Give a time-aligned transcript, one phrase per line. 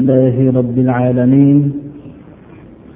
[0.00, 1.72] الله رب العالمين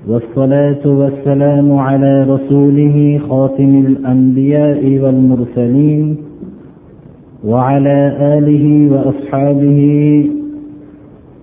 [0.08, 6.16] والصلاة والسلام على رسوله خاتم الأنبياء والمرسلين
[7.44, 7.98] وعلى
[8.36, 9.80] آله وأصحابه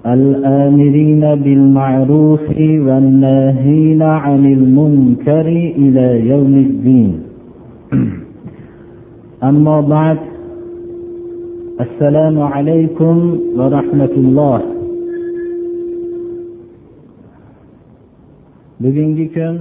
[0.06, 2.50] الآمرين بالمعروف
[2.88, 5.48] والناهين عن المنكر
[5.84, 7.20] إلى يوم الدين.
[9.44, 10.18] أما بعد
[11.84, 13.18] assalomu alaykum
[13.58, 14.60] va rahmatulloh.
[18.82, 19.56] Bugungi kun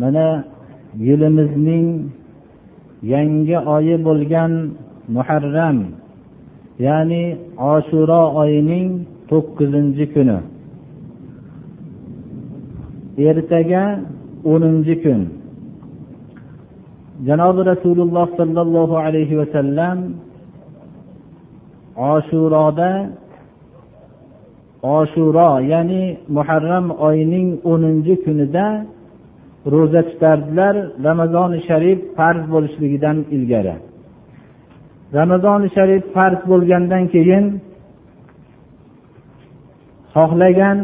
[0.00, 0.44] mana
[1.06, 1.86] yilimizning
[3.12, 4.52] yangi oyi bo'lgan
[5.14, 5.78] muharram
[6.86, 7.24] ya'ni
[7.72, 8.88] oshuro oyining
[9.30, 10.38] to'qqizinchi kuni.
[13.30, 13.84] Ertaga
[14.52, 15.20] o'ninchi kun.
[17.26, 19.98] Janobi rasululloh sollallohu alayhi vasallam
[21.96, 22.90] oshuroda
[24.82, 26.02] oshuro ya'ni
[26.36, 28.66] muharram oyining o'ninchi kunida
[29.72, 30.74] ro'za tutardilar
[31.06, 33.74] ramazoni sharif farz bo'lishligidan ilgari.
[35.18, 37.44] Ramazoni sharif farz bo'lgandan keyin
[40.14, 40.78] xohlagan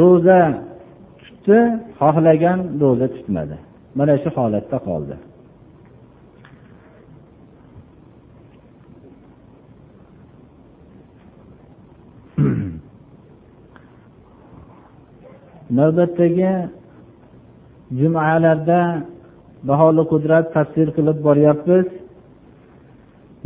[0.00, 0.40] ro'za
[1.22, 1.58] tutdi
[2.00, 3.56] xohlagan ro'za tutmadi.
[3.98, 5.16] Mana shu holatda qoldi.
[15.70, 16.68] Navbatdagi
[17.98, 18.80] jumalarda
[19.68, 21.86] baholi qudrat tafsir qilib boryapmiz.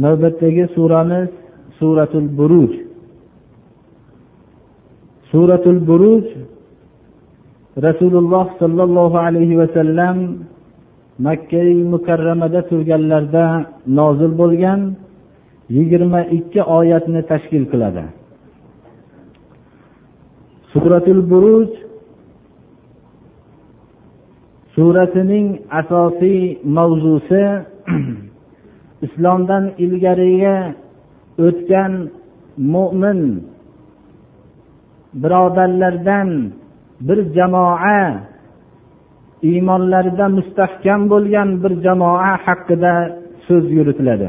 [0.04, 1.30] Navbatdagi suramiz
[1.78, 2.72] suratul buruj.
[5.30, 6.24] Suratul buruj
[7.86, 10.16] rasululloh sollallohu alayhi vasallam
[11.26, 13.46] makka mukarramada turganlarida
[13.98, 14.80] nozil bo'lgan
[15.76, 18.04] yigirma ikki oyatni tashkil qiladi.
[20.72, 21.87] Suratul buruj
[24.78, 25.48] surasining
[25.80, 27.44] asosiy mavzusi
[29.06, 30.56] islomdan ilgariga
[31.46, 31.92] o'tgan
[32.72, 33.20] mo'min
[35.22, 36.28] birodarlardan
[37.06, 38.02] bir jamoa
[39.50, 42.94] iymonlarida mustahkam bo'lgan bir jamoa haqida
[43.46, 44.28] so'z yuritiladi.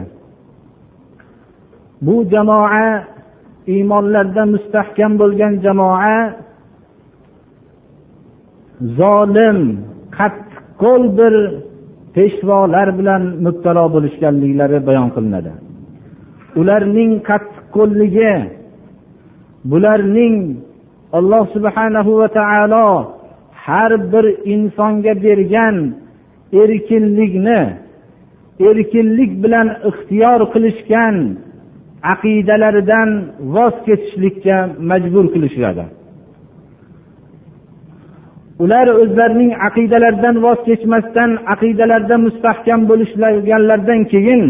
[2.06, 2.88] Bu jamoa
[3.74, 6.18] iymonlarda mustahkam bo'lgan jamoa
[9.00, 9.60] zolim
[10.20, 11.34] qattiqqo'l bir
[12.16, 15.52] peshvolar bilan mubtalo bo'lishganliklari bayon qilinadi.
[16.60, 18.34] Ularning qattiqqo'lligi
[19.72, 20.36] bularning
[21.18, 22.88] alloh subhanahu va taolo
[23.66, 25.76] har bir insonga bergan
[26.62, 27.62] erkinlikni
[28.70, 31.16] erkinlik bilan ixtiyor qilishgan
[32.14, 33.10] aqidalaridan
[33.56, 34.58] voz kechishlikka
[34.90, 35.86] majbur qilishadi.
[38.64, 44.44] Ular o'zlarining aqidalaridan voz kechmasdan aqidalarida mustahkam bo'lishganlaridan keyin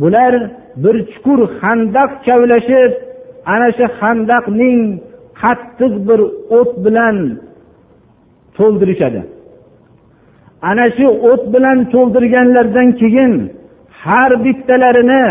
[0.00, 0.34] bular
[0.82, 2.92] bir chuqur handaq kavlashib
[3.54, 4.78] ana shu handaqning
[5.42, 6.20] qattiq bir
[6.58, 7.16] o't bilan
[8.56, 9.20] to'ldirishadi.
[10.70, 13.32] Ana shu o't bilan to'ldirganlaridan keyin
[14.02, 15.24] har bittalarini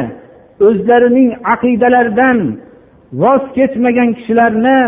[0.67, 2.37] o'zlarining aqidalaridan
[3.21, 4.79] voz kechmagan kishilarni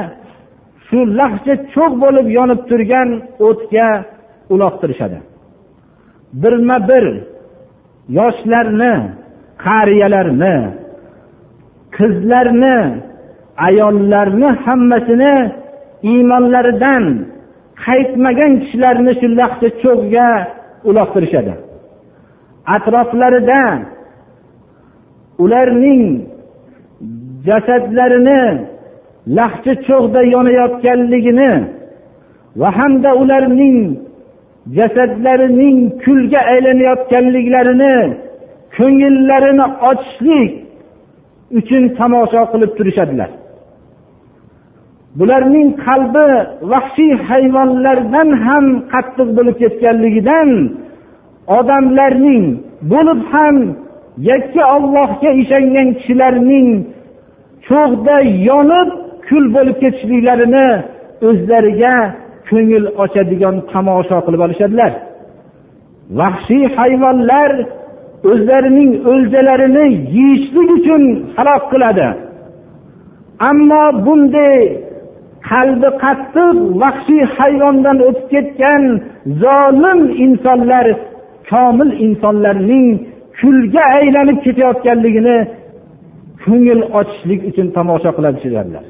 [0.87, 3.09] shu lahcha cho'g' bo'lib yonib turgan
[3.47, 3.89] o'tga
[4.53, 5.19] uloqtirishadi
[6.41, 7.05] birma bir
[8.19, 8.93] yoshlarni
[9.65, 10.55] qariyalarni
[11.97, 12.77] qizlarni
[13.67, 15.35] ayollarni hammasini
[16.11, 17.03] iymonlaridan
[17.85, 20.29] qaytmagan kishilarni shu lahcha cho'g'ga
[20.89, 21.53] uloqtirishadi
[22.75, 23.61] atroflarida
[25.43, 26.03] ularning
[27.47, 28.43] jasadlarini
[29.27, 31.53] lahcha cho'g'da yonayotganligini
[32.61, 33.77] va hamda ularning
[34.77, 37.95] jasadlarining kulga aylanayotganliklarini
[38.77, 40.51] ko'ngillarini ochishlik
[41.57, 43.29] uchun tomosha qilib turishadilar.
[45.19, 46.27] Bularning qalbi
[46.71, 50.49] vahshiy hayvonlardan ham qattiq bo'lib ketganligidan
[51.57, 52.43] odamlarning
[52.91, 53.55] bo'lib ham
[54.29, 56.67] yakka ollohga ishongan kishilarning
[57.67, 58.17] cho'g'da
[58.49, 58.89] yonib
[59.27, 60.67] kul bo'lib ketishliklarini
[61.27, 61.95] o'zlariga
[62.49, 64.91] ko'ngil ochadigan tomosha qilib olishadilar.
[66.19, 67.51] Vahshiy hayvonlar
[68.31, 69.85] o'zlarining o'ljalarini
[70.17, 71.03] yeyishlik uchun
[71.35, 72.07] halok qiladi.
[73.49, 74.57] Ammo bunday
[75.49, 78.83] qalbi qattiq vahshiy hayvondan o'tib ketgan
[79.43, 80.85] zolim insonlar
[81.51, 82.87] komil insonlarning
[83.39, 85.37] kulga aylanib ketayotganligini
[86.43, 88.85] ko'ngil ochishlik uchun tomosha qiladilar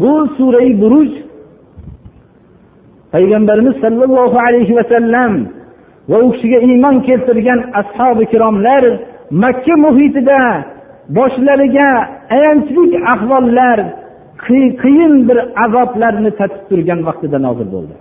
[0.00, 1.10] bu surai buruj
[3.12, 5.32] payg'ambarimiz sollallohu alayhi vasallam
[6.10, 8.84] va u kishiga iymon keltirgan ashobi ikromlar
[9.42, 10.40] makka muhitida
[11.16, 11.88] boshlariga
[12.36, 13.78] ayanchli ahvollar
[14.82, 17.94] qiyin bir azoblarni tatib turgan vaqtida nozil bo'ldi.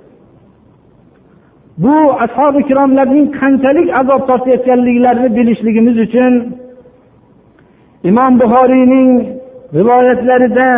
[1.83, 1.95] Bu
[2.25, 6.33] ashobi ikromlarning qanchalik azob tortayotganliklarini bilishligimiz uchun
[8.09, 9.09] imom buxoriyning
[9.77, 10.69] rivoyatlarida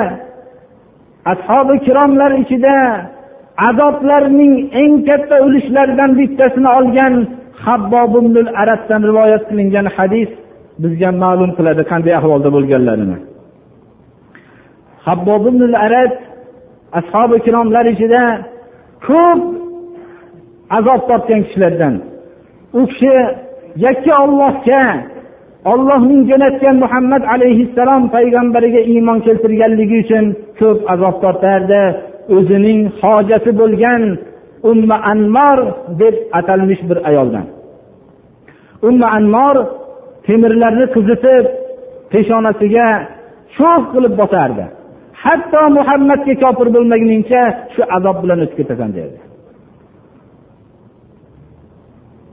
[1.31, 2.75] ashobi ikromlar ichida
[3.70, 7.14] azoblarning eng katta ulushlaridan bittasini olgan
[7.66, 10.30] habbobul arabdan rivoyat qilingan hadis
[10.84, 13.18] bizga ma'lum qiladi qanday ahvolda bo'lganlarini.
[15.08, 16.12] Habbobul arab
[17.00, 18.24] ashobi ikromlar ichida
[19.08, 19.42] ko'p
[20.78, 21.94] azob tortgan kishilardan.
[22.80, 23.14] U kishi
[23.86, 24.81] yakka ollohga
[25.71, 30.25] ollohning jo'natgan muhammad alayhissalom payg'ambariga iymon keltirganligi uchun
[30.60, 31.83] ko'p azob tortardi.
[32.36, 34.01] O'zining hojati bo'lgan
[34.71, 35.60] umma anmor
[36.01, 37.45] deb atalmish bir ayoldan.
[38.88, 39.56] Umma anmor
[40.27, 41.45] temirlarni qizitib
[42.12, 42.88] peshonasiga
[43.57, 44.65] sho'x qilib bosardi
[45.24, 47.42] hatto muhammadga kofir bo'lmaguningcha
[47.74, 49.19] shu azob bilan o'tib ketasan derdi.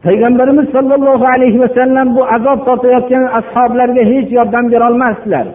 [0.04, 5.46] Payg'ambarimiz sollallohu alayhi vasallam bu azob tortayotgan ashoblarga hech yordam berolmasdilar.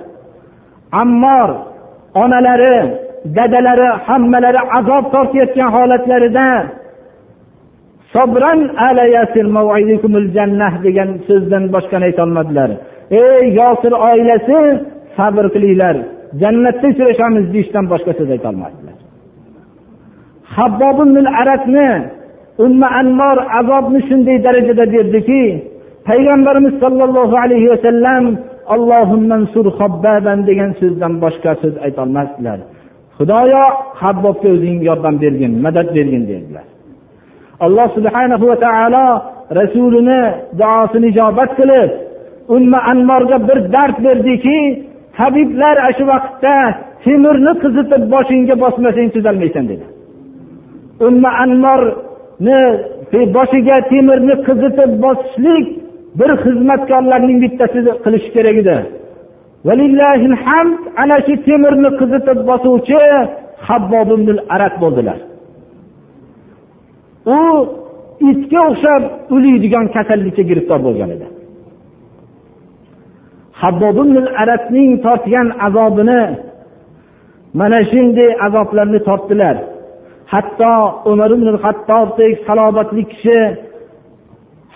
[1.02, 1.50] Ammor
[2.24, 2.78] onalari
[3.38, 6.48] dadalari hammalari azob tortayotgan holatlarida
[8.14, 8.60] sobran
[10.86, 12.70] degan so'zdan boshqani aytolmadilar.
[13.24, 14.60] Ey yosir oilasi
[15.18, 15.96] sabr qilinglar
[16.42, 18.96] jannatda uchrashamiz deyishdan boshqa so'z aytolmadilar.
[20.56, 21.90] Habbobul arabni
[22.66, 25.44] umma anmor azobni shunday darajada berdiki
[26.08, 28.24] payg'ambarimiz sollallohu alayhi vasallam
[30.50, 32.60] degan so'zdan boshqa so'z aytolmasdilar
[33.18, 33.64] xudoyo
[34.02, 36.66] habbobga o'zing yordam bergin madad bergin dedilar.
[37.66, 39.06] Alloh subhanahu va taolo
[39.60, 40.22] rasulini
[40.60, 41.90] duosini ijobat qilib
[42.56, 44.58] umma anmorga bir dard berdiki
[45.18, 46.56] tabiblar ana shu vaqtda
[47.04, 49.86] temirni qizitib boshingga bosmasang tuzalmaysan dedi
[51.08, 51.82] umma anmor
[53.36, 55.66] boshiga temirni qizitib bosishlik
[56.20, 58.78] bir xizmatkorlarning bittasi qilishi kerak edi.
[61.02, 62.98] Ana shu temirni qizitib bosuvchi
[64.56, 65.18] arab bo'ldilar.
[67.38, 67.40] U
[68.32, 69.04] itga o'xshab
[69.36, 71.28] uliydigan kasallikka giriftor bo'lgan edi.
[74.44, 76.22] Arabning tortgan azobini
[77.60, 79.56] mana shunday azoblarni tortdilar.
[80.34, 80.74] Hatto
[81.12, 83.40] umar ibn hattobdek salobatli kishi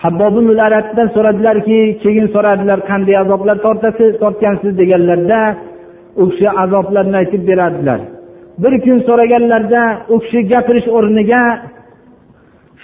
[0.02, 5.40] habbobul arabdan so'radilarki keyin so'radilar qanday azoblar tortasiz tortgansiz deganlarda
[6.22, 8.00] u kishi azoblarni aytib berardilar
[8.62, 9.82] bir kun so'raganlarida
[10.14, 11.42] u kishi gapirish o'rniga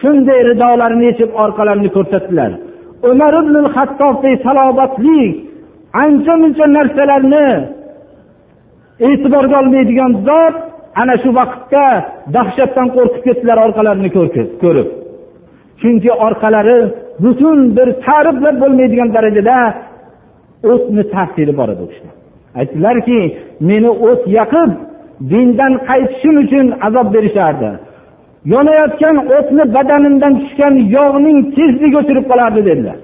[0.01, 2.51] shunday ridolarini yechib orqalarini ko'rsatdilar.
[3.11, 5.23] Umar ibn hattobdek salobatli
[6.03, 7.49] ancha muncha narsalarni
[9.09, 10.57] e'tiborga olmaydigan zot
[11.01, 11.85] ana shu vaqtda
[12.37, 14.11] dahshatdan qo'rqib ketdilar orqalarini
[14.63, 14.89] ko'rib.
[15.81, 16.79] Chunki orqalari
[17.25, 19.57] butun bir ta'riflab bo'lmaydigan darajada
[20.73, 22.11] o'tni ta'siri bor edi u kishida
[22.59, 23.19] aytdilarki
[23.69, 24.71] meni o't yaqib
[25.31, 27.71] dindan qaytishim uchun azob berishardi.
[28.53, 32.99] Yonayotgan o'tni badanimdan tushgan yog'ning tezligi o'chirib qolardi dedilar.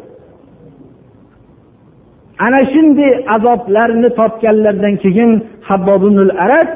[2.47, 5.31] Ana shunday azoblarni tortganlaridan keyin
[5.69, 6.69] habbobul arab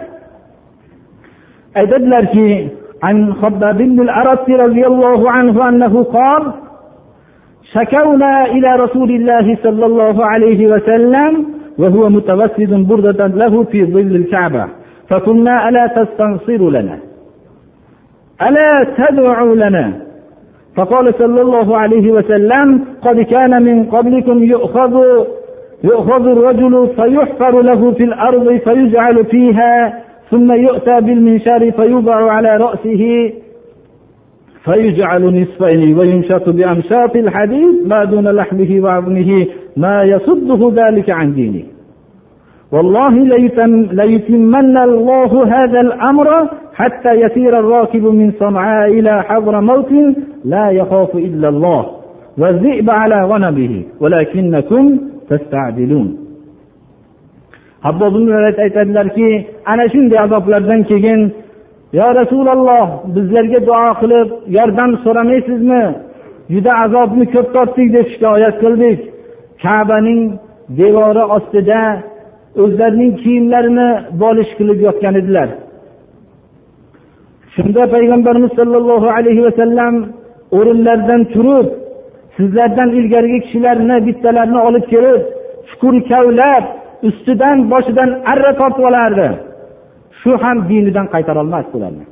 [1.80, 2.68] aytadilarki
[3.02, 6.42] عن خباب بن الأرت رضي الله عنه أنه قال
[7.72, 11.44] شكونا إلى رسول الله صلى الله عليه وسلم
[11.78, 14.64] وهو متوسد بردة له في ظل الكعبة
[15.08, 16.98] فقلنا ألا تستنصر لنا؟
[18.42, 19.92] ألا تدعو لنا؟
[20.76, 24.94] فقال صلى الله عليه وسلم قد كان من قبلكم يؤخذ
[25.84, 33.32] يؤخذ الرجل فيحفر له في الأرض فيجعل فيها ثم يؤتى بالمنشار فيوضع على رأسه
[34.64, 41.62] فيجعل نصفين ويمشط بأمشاط الحديد ما دون لحمه وعظمه ما يصده ذلك عن دينه.
[42.72, 49.92] والله ليتم ليتمن الله هذا الأمر حتى يسير الراكب من صنعاء إلى حضر موت
[50.44, 51.86] لا يخاف إلا الله.
[52.38, 54.98] والذئب على غنمه ولكنكم
[58.64, 61.20] aytadilarki ana shunday azoblardan keyin
[61.98, 65.84] yo rasululloh bizlarga duo qilib yordam so'ramaysizmi?
[66.52, 69.00] Juda azobni ko'p tortdik deb shikoyat qildik.
[69.62, 70.20] Kabaning
[70.78, 71.80] devori ostida
[72.62, 73.88] o'zlarining kiyimlarini
[74.22, 75.48] bolish qilib yotgan edilar.
[77.54, 79.94] Shunda payg'ambarimiz sollallohu alayhi vasallam
[80.58, 81.66] o'rinlaridan turib
[82.36, 85.22] sizlardan ilgarigi kishilarni bittalarini olib kelib
[85.68, 86.64] chuqur kavlab
[87.02, 89.28] ustidan boshidan arra tortib olardi.
[90.20, 92.04] Shu ham dinidan qaytarolmasdi ularni.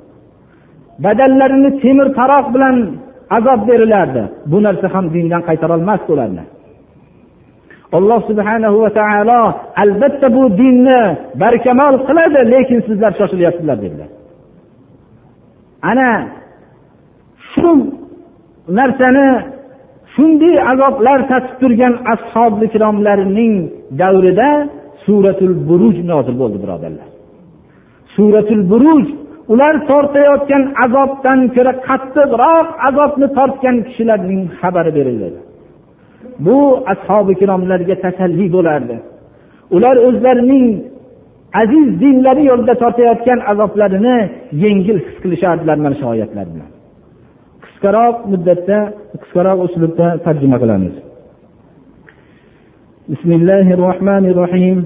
[1.05, 2.77] Badallarini temir taroq bilan
[3.37, 4.23] azob berilardi.
[4.51, 6.45] Bu narsa ham dindan qaytarolmasdi ularni.
[7.97, 9.41] Alloh subhanahu va taolo
[9.83, 11.01] albatta bu dinni
[11.43, 14.11] barkamol qiladi lekin sizlar shoshilyapsizlar dedilar.
[15.91, 16.11] Ana
[17.53, 17.71] shu
[18.79, 19.29] narsani
[20.15, 23.55] shunday azoblar tatib turgan ashobi ikromlarning
[24.01, 24.51] davrida
[25.05, 27.09] suratul buruj nozil bo'ldi birodarlar.
[28.17, 29.05] Suratul buruj
[29.53, 35.41] ular tortayotgan azobdan ko'ra qattiqroq azobni tortgan kishilarning xabari beriladi.
[36.47, 36.59] Bu
[36.93, 38.97] ashobi ikromlarga tasalli bo'lardi.
[39.77, 40.67] Ular o'zlarining
[41.63, 44.17] aziz dinlari yo'lida tortayotgan azoblarini
[44.65, 46.74] yengil his qilishardilar mana shu oyatlar bilan
[47.85, 48.79] qisqaroq muddatda
[49.23, 50.95] qisqaroq uslubda tarjima qilamiz.
[53.41, 54.79] الله الرحمن الرحيم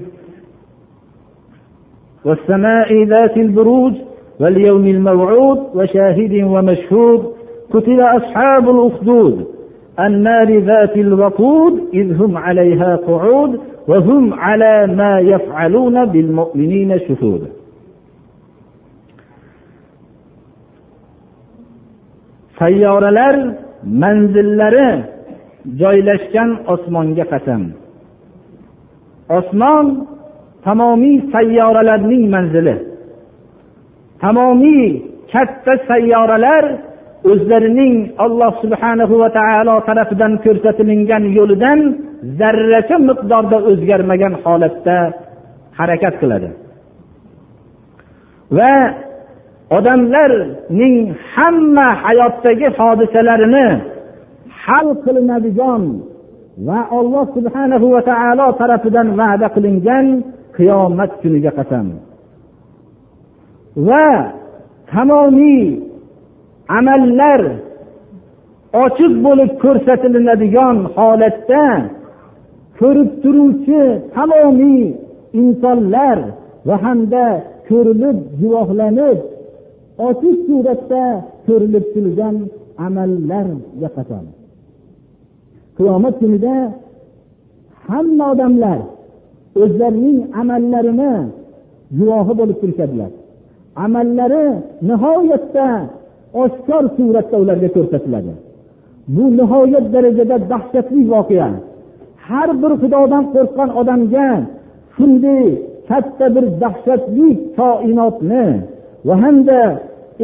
[2.25, 3.93] والسماء ذات البروج
[4.41, 7.21] واليوم الموعود وشاهد ومشهود
[7.73, 9.35] قتل أصحاب الأخدود
[9.99, 17.58] النار ذات الوقود إذ هم عليها قعود وهم على ما يفعلون بالمؤمنين شهود
[22.59, 23.35] sayyoralar
[24.01, 24.89] manzillari
[25.81, 27.63] joylashgan osmonga qasam.
[29.37, 29.85] Osmon
[30.65, 32.75] tamomiy sayyoralarning manzili.
[34.23, 34.85] Tamomiy
[35.33, 36.65] katta sayyoralar
[37.31, 41.79] o'zlarining alloh subhanahu va taolo tarafidan ko'rsatilingan yo'lidan
[42.39, 44.97] zarracha miqdorda o'zgarmagan holatda
[45.79, 46.49] harakat qiladi.
[48.57, 48.73] Va
[49.77, 50.97] odamlarning
[51.33, 53.67] hamma hayotdagi hodisalarini
[54.63, 55.83] hal qilinadigan
[56.67, 60.05] va alloh subhanahu va taolo tarafidan va'da qilingan
[60.57, 61.87] qiyomat kuniga qasam.
[63.87, 64.09] Va
[64.93, 65.63] tamomiy
[66.77, 67.41] amallar
[68.83, 71.65] ochiq bo'lib ko'rsatilinadigan holatda
[72.79, 73.83] ko'rib turuvchi
[74.15, 74.83] tamomiy
[75.41, 76.17] insonlar
[76.67, 77.25] va hamda
[77.69, 79.19] ko'rilib guvohlanib
[80.07, 81.03] ochiq suratda
[81.47, 82.35] ko'rilib turgan
[82.85, 84.25] amallarga qasam
[85.77, 86.55] qiyomat kunida
[87.87, 88.79] hamma odamlar
[89.63, 91.13] o'zlarining amallarini
[91.97, 93.11] guvohi bo'lib turishadilar.
[93.85, 94.45] Amallari
[94.89, 95.67] nihoyatda
[96.43, 98.33] oshkor suratda ularga ko'rsatiladi.
[99.15, 101.49] Bu nihoyat darajada dahshatli voqea.
[102.27, 104.27] Har bir xudodan qo'rqqan odamga
[104.95, 105.45] shunday
[105.89, 108.45] katta bir dahshatli koinotni
[109.07, 109.59] va hamda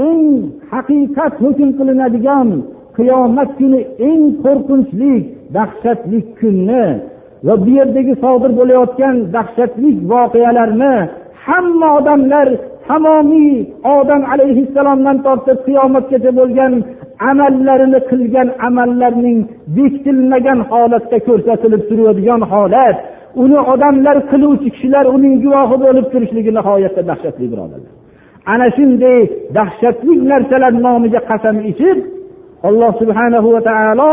[0.07, 0.25] eng
[0.71, 2.49] haqiqat hukm qilinadigan
[2.97, 5.13] qiyomat kuni eng qo'rqinchli
[5.55, 6.87] dahshatli kunni
[7.45, 10.95] va bu yerdagi sodir bo'layotgan dahshatli voqealarni
[11.45, 12.47] hamma odamlar
[12.87, 13.53] tamomiy
[13.97, 16.73] odam alayhissalomdan tortib qiyomatgacha bo'lgan
[17.29, 19.39] amallarini qilgan amallarning
[19.77, 22.97] bekitilmagan holatda ko'rsatilib turadigan holat
[23.43, 27.94] uni odamlar qiluvchi kishilar uning guvohi bo'lib turishligi nihoyatda dahshatli birodarlar.
[28.53, 29.19] Ana shunday
[29.57, 31.97] dahshatli narsalar nomiga qasam ichib
[32.67, 34.11] alloh subhanahu va taolo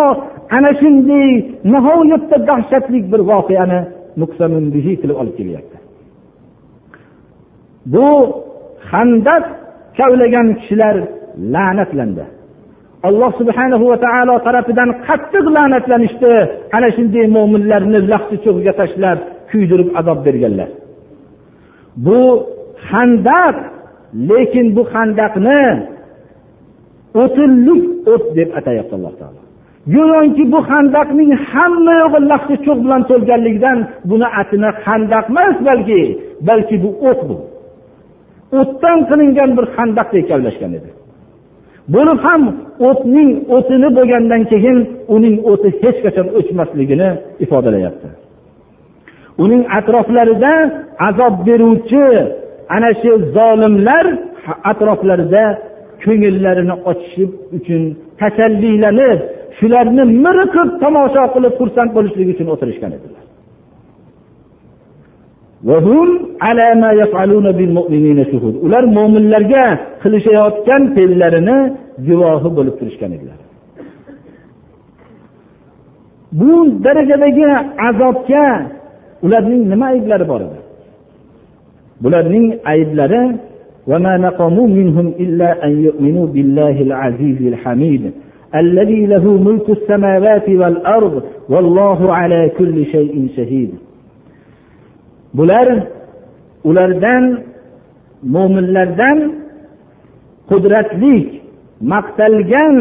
[0.57, 1.29] ana shunday
[1.73, 3.81] nihoyatda dahshatli bir voqeani
[5.03, 5.77] qilib olib kelyapti.
[7.93, 8.09] Bu
[8.93, 9.45] handaq
[9.99, 10.97] kavlagan kishilar
[11.55, 12.25] la'natlandi.
[13.09, 16.33] Alloh subhanahu va taolo tarafidan qattiq la'natlanishdi.
[16.77, 19.19] Ana shunday mo'minlarni lahzi cho'g'iga tashlab
[19.51, 20.71] kuydirib azob berganlar.
[22.07, 22.21] Bu
[22.91, 23.57] handaq
[24.29, 25.63] lekin bu handaqni
[27.23, 29.43] o'tinlik o't deb atayapti alloh taolo.
[29.95, 33.79] Go'yoki bu handaqning hamma yog'i laxti cho'g' bilan to'lganligidan
[34.11, 36.01] buni atini handaq emas balki
[36.49, 37.37] balki bu o't bu.
[38.61, 40.91] O'tdan qilingan bir handaqdek kavlashgan edi.
[41.95, 42.43] Buni ham
[42.89, 44.79] o'tning o'tini bo'lgandan keyin
[45.15, 47.09] uning o'ti hech qachon o'chmasligini
[47.45, 48.09] ifodalayapti.
[49.45, 50.55] Uning atroflarida
[51.09, 52.05] azob beruvchi
[52.75, 54.07] ana shu zolimlar
[54.71, 55.45] atroflarida
[56.05, 57.17] ko'ngillarini ochish
[57.57, 57.83] uchun
[58.21, 59.19] tasallilanib
[59.59, 63.25] shularni miriqib tomosha qilib xursand bo'lishlik uchun o'tirishgan edilar.
[68.67, 69.65] Ular mo'minlarga
[70.03, 71.59] qilishayotgan fe'llarini
[72.09, 73.39] guvohi bo'lib turishgan edilar.
[76.39, 76.53] Bu
[76.85, 77.47] darajadagi
[77.89, 78.47] azobga
[79.25, 80.59] ularning nima ayblari bor edi?
[82.02, 83.24] bularning ayblari
[83.88, 88.12] وما نقموا منهم إلا أن يؤمنوا بالله العزيز الحميد
[88.56, 93.72] الذي له ملك السماوات والأرض والله على كل شيء شهيد
[95.38, 95.68] bular
[96.70, 97.24] ulardan
[98.24, 99.18] mo'minlardan
[100.50, 101.28] qudratlik
[101.94, 102.76] maqtalgan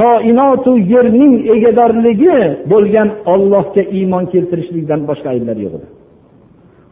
[0.00, 2.38] koinotu yerning egadorligi
[2.72, 5.86] bo'lgan ollohga iymon keltirishlikdan boshqa ayblar yo'q edi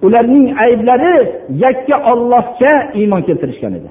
[0.05, 1.15] Ularning ayblari
[1.63, 3.89] yakka ollohga iymon keltirishgan edi.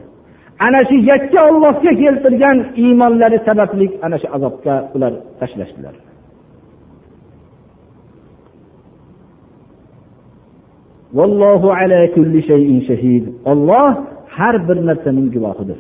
[0.67, 5.95] Ana shu yakka ollohga keltirgan iymonlari sababli ana shu azobga ular tashlashdilar.
[13.51, 13.89] Olloh
[14.37, 15.79] har bir narsaning guvohidir.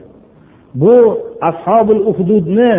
[0.80, 0.94] Bu
[1.50, 2.72] ashobul uhdudni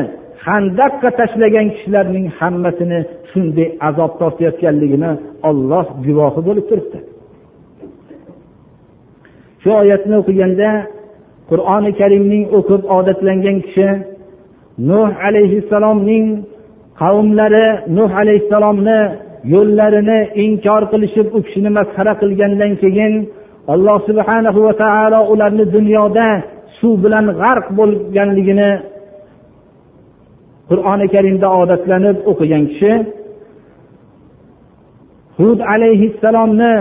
[0.45, 2.99] handaqqa tashlagan kishilarning hammasini
[3.29, 5.11] shunday azob tortayotganligini
[5.49, 6.99] olloh guvohi bo'lib turibdi.
[9.67, 10.69] Shu oyatni o'qiganda
[11.49, 13.89] qur'oni karimning o'qib odatlangan kishi
[14.89, 16.25] nuh alayhissalomning
[17.01, 18.99] qavmlari nuh alayhissalomni
[19.53, 23.13] yo'llarini inkor qilishib u kishini masxara qilgandan keyin
[23.73, 26.27] alloh subhanahu va taolo ularni dunyoda
[26.79, 28.71] suv bilan g'arq bo'lganligini
[30.69, 32.93] qur'oni karimda odatlanib o'qigan kishi
[35.39, 36.75] hud alayhissalomni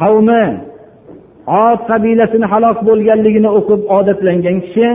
[0.00, 0.44] qavmi
[1.46, 4.88] ot qabilasini halok bo'lganligini o'qib odatlangan kishi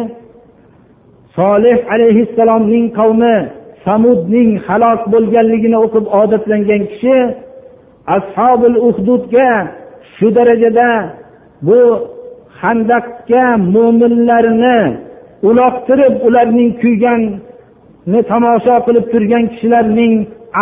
[1.38, 3.36] solih alayhissalomning qavmi
[3.86, 7.18] samudning halok bo'lganligini o'qib odatlangan kishi
[8.18, 9.50] ashobil uhdudga
[10.16, 10.90] shu darajada
[11.68, 11.80] bu
[12.62, 14.80] handaqga mo'minlarni
[15.50, 20.14] uloqtirib ularning kuyganini tomosha qilib turgan kishilarning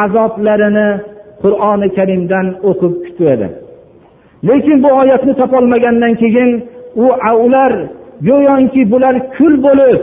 [0.04, 0.90] azoblarini
[1.42, 3.48] qur'oni karimdan o'qib kutadi
[4.48, 6.50] lekin bu oyatni topolmagandan keyin
[6.96, 7.06] u
[7.46, 7.74] ular
[8.28, 10.00] go'yoki bular kul bo'lib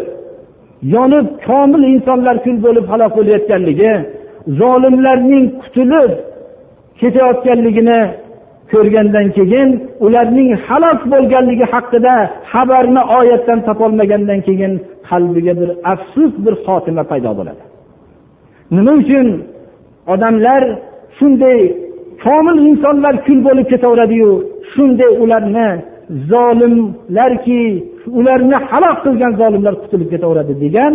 [0.94, 3.92] yonib komil insonlar kul bo'lib halok bo'layotganligi
[4.61, 6.12] zolimlarning qutulib
[7.01, 8.01] ketayotganligini
[8.72, 9.68] ko'rgandan keyin
[10.07, 12.14] ularning halok bo'lganligi haqida
[12.53, 14.72] xabarni oyatdan topolmagandan keyin
[15.09, 17.62] qalbiga bir afsus bir xotima paydo bo'ladi.
[18.77, 19.27] Nima uchun
[20.12, 20.62] odamlar
[21.18, 21.59] shunday
[22.27, 24.31] komil insonlar kul bo'lib ketaveradiyu.
[24.73, 25.69] Shunday ularni
[26.33, 27.62] zolimlarki
[28.19, 30.95] ularni halok qilgan zolimlar qutulib ketaveradi degan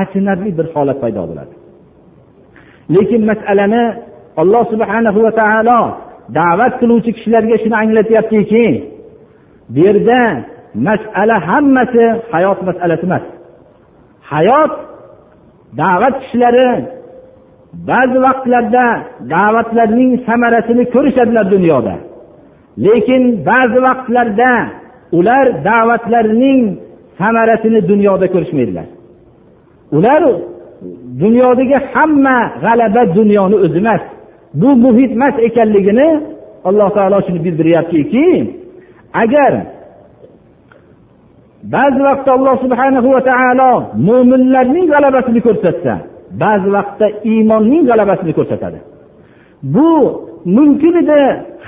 [0.00, 1.54] achinarli bir holat paydo bo'ladi.
[2.94, 3.84] Lekin masalani
[4.40, 5.80] alloh subhanahu va taolo
[6.38, 8.66] da'vat qiluvchi kishilarga shuni anglatyaptiki
[9.74, 10.20] bu yerda
[10.88, 13.24] masala hammasi hayot masalasi emas.
[14.32, 14.72] Hayot
[15.80, 16.68] da'vat kishilari
[17.72, 18.86] ba'zi vaqtlarda
[19.34, 21.94] da'vatlarning samarasini ko'rishadilar dunyoda.
[22.86, 24.52] Lekin ba'zi vaqtlarda
[25.18, 26.60] ular da'vatlarining
[27.20, 28.86] samarasini dunyoda ko'rishmaydilar.
[29.96, 30.22] Ular
[31.22, 34.02] dunyodagi hamma g'alaba dunyoni o'zi emas.
[34.60, 36.08] Bu muhit emas ekanligini
[36.68, 38.26] alloh taolo shuni bildiryaptiki
[39.22, 39.52] agar
[41.74, 43.70] ba'zi vaqtda alloh subhanahu va taolo
[44.08, 45.94] mo'minlarning g'alabasini ko'rsatsa
[46.42, 48.78] ba'zi vaqtda iymonning g'alabasini ko'rsatadi.
[49.74, 49.88] Bu
[50.56, 51.20] mumkin edi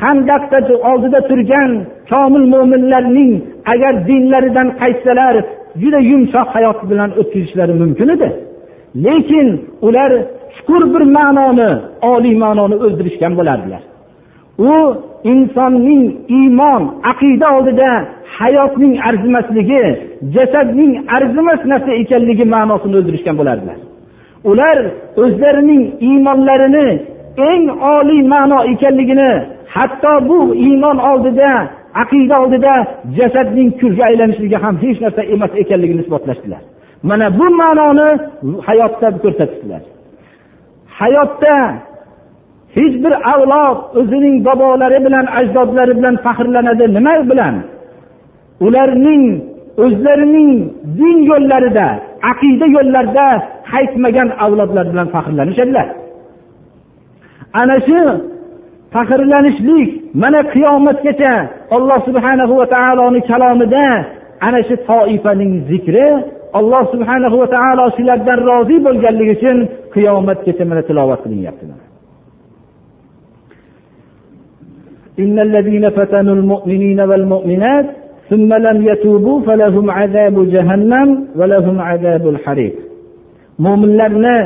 [0.03, 0.59] handaqda
[0.90, 1.70] oldida turgan
[2.11, 3.33] komil mo'minlarning
[3.72, 5.35] agar dinlaridan qaytsalar
[5.83, 8.29] juda yumshoq hayot bilan o'tkazishlari mumkin edi.
[9.05, 9.48] Lekin
[9.87, 10.11] ular
[10.55, 11.70] chuqur bir ma'noni
[12.12, 13.83] oliy ma'noni o'ldirishgan bo'lardilar.
[14.72, 14.74] U
[15.33, 16.03] insonning
[16.38, 17.90] iymon aqida oldida
[18.38, 19.83] hayotning arzimasligi
[20.35, 23.79] jasadning arzimas narsa ekanligi ma'nosini o'ldirishgan bo'lardilar.
[24.50, 24.78] Ular
[25.22, 26.88] o'zlarining iymonlarini
[27.50, 29.30] eng oliy ma'no ekanligini
[29.74, 31.52] hatto bu iymon oldida
[32.02, 32.74] aqida oldida
[33.18, 36.62] jasadning kulga aylanishligi ham hech narsa emas ekanligini isbotlashdilar.
[37.09, 38.09] Mana bu ma'noni
[38.66, 39.83] hayotda ko'rsatishdilar.
[41.00, 41.57] Hayotda
[42.76, 47.54] hech bir avlod o'zining bobolari bilan ajdodlari bilan faxrlanadi nima bilan?
[48.66, 49.24] Ularning
[49.84, 50.51] o'zlarining
[50.99, 51.88] din yo'llarida
[52.32, 53.27] aqida yo'llarida
[53.71, 55.88] qaytmagan avlodlar bilan faxrlanishadilar
[57.62, 58.01] ana shu
[58.93, 59.89] faxrlanishlik
[60.21, 61.34] mana qiyomatgacha
[61.77, 63.86] alloh subhanahu va taoloni kalomida
[64.47, 66.08] ana shu toifaning zikri
[66.60, 69.58] alloh subhanahu va taolo shulardan rozi bo'lganligi uchun
[69.95, 71.65] qiyomatgacha mana tilovat qilinyapti
[75.23, 77.88] إن الذين فتنوا المؤمنين والمؤمنات
[78.34, 82.75] ثم لم يتوبوا فلهم عذاب جهنم ولهم عذاب الحريق
[83.65, 84.39] mo'minlarni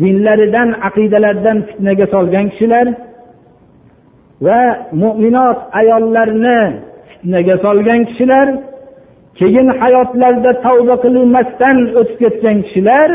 [0.00, 2.86] dinlaridan aqidalaridan fitnaga solgan kishilar
[4.46, 4.60] va
[5.02, 6.60] mo'minot ayollarni
[7.10, 8.48] fitnaga solgan kishilar
[9.38, 13.08] keyin hayotlarida tavba qilinmasdan o'tib ketgan kishilar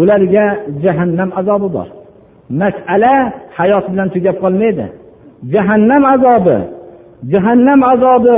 [0.00, 0.46] ularga
[0.84, 1.88] jahannam azobi bor
[2.60, 3.14] masala
[3.58, 4.86] hayot bilan tugab qolmaydi
[5.54, 6.58] jahannam azobi
[7.32, 8.32] jahannam azobi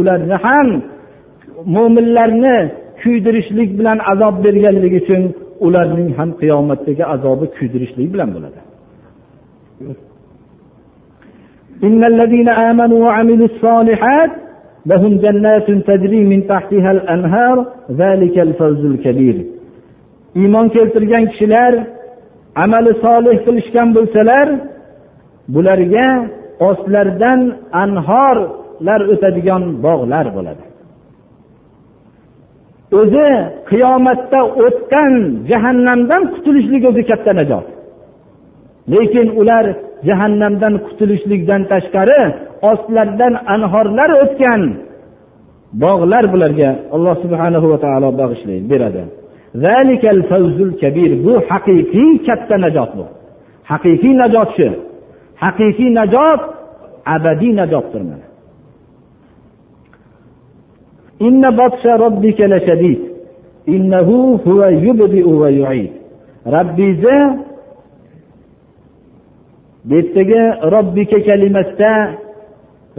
[0.00, 0.68] ularni ham
[1.74, 2.56] mo'minlarni
[3.02, 5.22] kuydirishlik bilan azob berganligi uchun
[5.66, 8.60] ularning ham qiyomatdagi azobi kuydirishlik bilan bo'ladi
[11.88, 14.30] إن الذين آمنوا وعملوا الصالحات
[14.86, 17.56] لهم جنات تجري من تحتها الأنهار
[18.02, 19.36] ذلك الفوز الكبير
[20.40, 21.72] iymon keltirgan kishilar
[22.64, 24.46] amali solih qilishgan bo'lsalar
[25.54, 26.08] bularga
[26.69, 27.39] ostlaridan
[27.83, 30.65] anhorlar o'tadigan bog'lar bo'ladi.
[32.99, 33.29] O'zi
[33.69, 35.13] qiyomatda o'tgan
[35.49, 37.65] jahannamdan qutulishlik o'zi katta najot.
[38.93, 39.65] Lekin ular
[40.07, 42.21] jahannamdan qutulishlikdan tashqari
[42.71, 44.61] ostlaridan anhorlar o'tgan
[45.83, 49.03] bog'lar bularga alloh subhanahu va taolo bag'ishlaydi beradi.
[51.25, 53.05] Bu haqiqiy katta najot bu.
[53.71, 54.69] Haqiqiy najot shu.
[55.43, 56.41] Haqiqiy najot
[57.15, 58.25] abadiy najotdir mana.
[66.55, 67.19] Robbizni
[69.85, 70.43] bu yerdagi
[70.75, 71.93] robbika kalimasida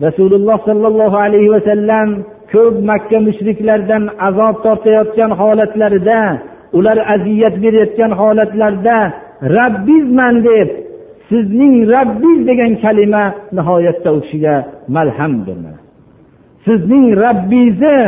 [0.07, 2.09] rasululloh sollallohu alayhi vasallam
[2.53, 6.21] ko'p makka mushriklardan azob tortayotgan holatlarida
[6.79, 8.99] ular aziyat berayotgan holatlarida
[9.57, 10.69] rabbizman deb
[11.29, 13.25] sizning rabbiz degan kalima
[13.57, 14.55] nihoyatda u kishiga
[14.97, 15.57] malhamdir
[16.67, 17.99] sizning rabbingizni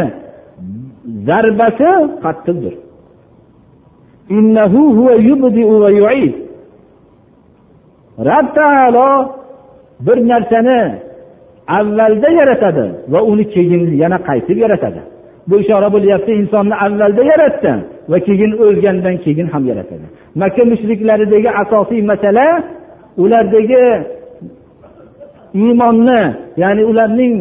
[1.29, 1.91] zarbasi
[2.25, 2.75] qattiqdir.
[8.29, 9.11] Rab taolo
[10.07, 10.81] bir narsani
[11.79, 15.01] avvalda yaratadi va uni keyin yana qaytib yaratadi.
[15.49, 17.73] Bu ishora bo'lyapti insonni avvalda yaratdi
[18.11, 20.07] va keyin o'lgandan keyin ham yaratadi.
[20.41, 22.47] Makka mushriklaridagi asosiy masala
[23.17, 23.85] ulardagi
[25.55, 26.23] iymonni
[26.63, 27.35] ya'ni ularning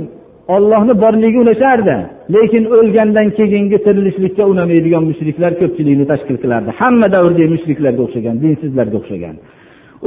[0.55, 1.97] ollohni borligi unashardi
[2.35, 6.69] lekin o'lgandan keyingi tirilishlikka unamaydigan mushriklar ko'pchilikni tashkil qilardi.
[6.79, 9.35] Hamma davrdagi mushriklarga o'xshagan dinsizlarga o'xshagan.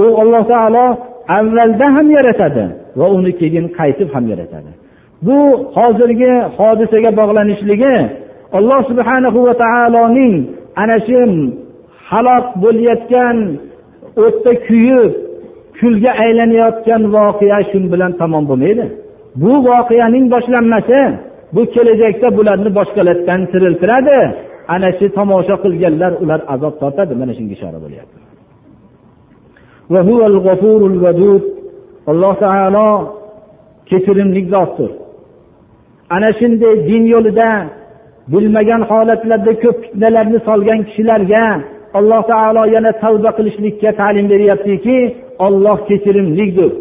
[0.03, 0.85] U alloh taolo
[1.39, 2.65] avvalda ham yaratadi
[2.99, 4.71] va uni keyin qaytib ham yaratadi.
[5.27, 5.39] Bu
[5.77, 7.97] hozirgi hodisaga bog'lanishligi
[8.59, 10.35] alloh subhanahu va taoloning
[10.83, 11.21] ana shu
[12.11, 13.37] halok bo'layotgan
[14.25, 15.11] o'tda kuyib
[15.81, 18.85] kulga aylanayotgan voqea shu bilan tamom bo'lmaydi.
[19.43, 21.01] Bu voqeaning boshlanmasi
[21.55, 24.19] bu kelajakda bularni boshqalardan tiriltiradi.
[24.75, 27.13] Ana shu tomosha qilganlar ular azob tortadi.
[27.21, 28.19] Mana shunga ishora bo'lyapti.
[32.11, 32.89] Alloh taolo
[33.89, 34.91] kechirimli zotdir.
[36.15, 37.51] Ana shunday din yo'lida
[38.33, 41.45] bilmagan holatlarda ko'p fitnalarni solgan kishilarga
[41.99, 44.97] alloh taolo yana tavba qilishlikka ta'lim beryaptiki
[45.47, 46.73] olloh kechirimlidir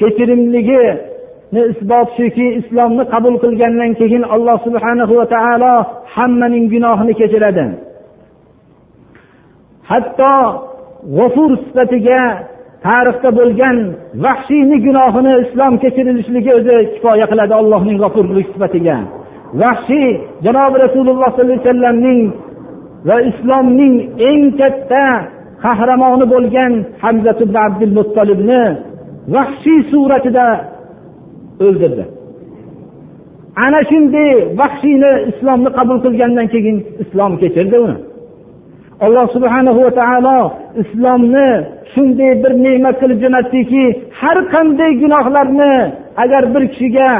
[0.00, 5.74] kechirimligini isbot shuki islomni qabul qilgandan keyin alloh subhana va taolo
[6.14, 7.66] hammaning gunohini kechiradi.
[9.90, 10.34] Hatto
[11.16, 12.20] g'ofur sifatiga
[12.86, 13.76] tarixda bo'lgan
[14.24, 18.96] vahshiyni gunohini islom kechirilishligi o'zi kifoya qiladi allohning g'ofurlik sifatiga.
[19.60, 20.08] Vahshiy
[20.44, 22.20] janobi rasululloh sollallohu alayhi vasallamning
[23.08, 23.94] va islomning
[24.30, 25.04] eng katta
[25.64, 26.72] qahramoni bo'lgan
[27.02, 28.62] hamza ibn abdul muttolibni
[29.34, 30.46] vahshiy suratida
[31.66, 32.04] o'ldirdi.
[33.64, 37.96] Ana shunday vahshiyni islomni qabul qilgandan keyin islom kechirdi uni.
[39.04, 40.38] Alloh subhanahu va taolo
[40.82, 41.48] islomni
[41.94, 43.84] shunday bir ne'mat qilib jo'natdiki
[44.20, 45.74] har qanday gunohlarni
[46.22, 47.10] agar bir kishiga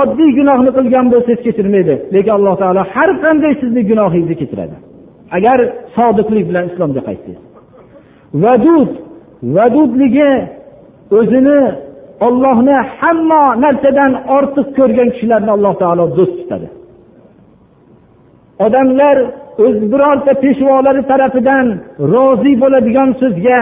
[0.00, 1.94] oddiy gunohni qilgan bo'lsangiz kechirmaydi.
[2.14, 4.76] Lekin alloh taolo har qanday sizni gunohingizni kechiradi.
[5.36, 5.58] Agar
[5.96, 7.42] sodiqlik bilan islomga qaytsangiz
[8.42, 8.90] vadud
[9.56, 10.32] vadudligi
[11.18, 11.60] o'zini
[12.26, 16.68] ollohni hamma narsadan ortiq ko'rgan kishilarni alloh taolo do'st tutadi.
[18.66, 19.16] Odamlar
[19.64, 21.66] o'z birorta peshvolari tarafidan
[22.12, 23.60] rozi bo'ladigan so'zga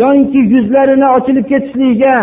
[0.00, 2.16] yoinki yuzlarini ochilib ketishligiga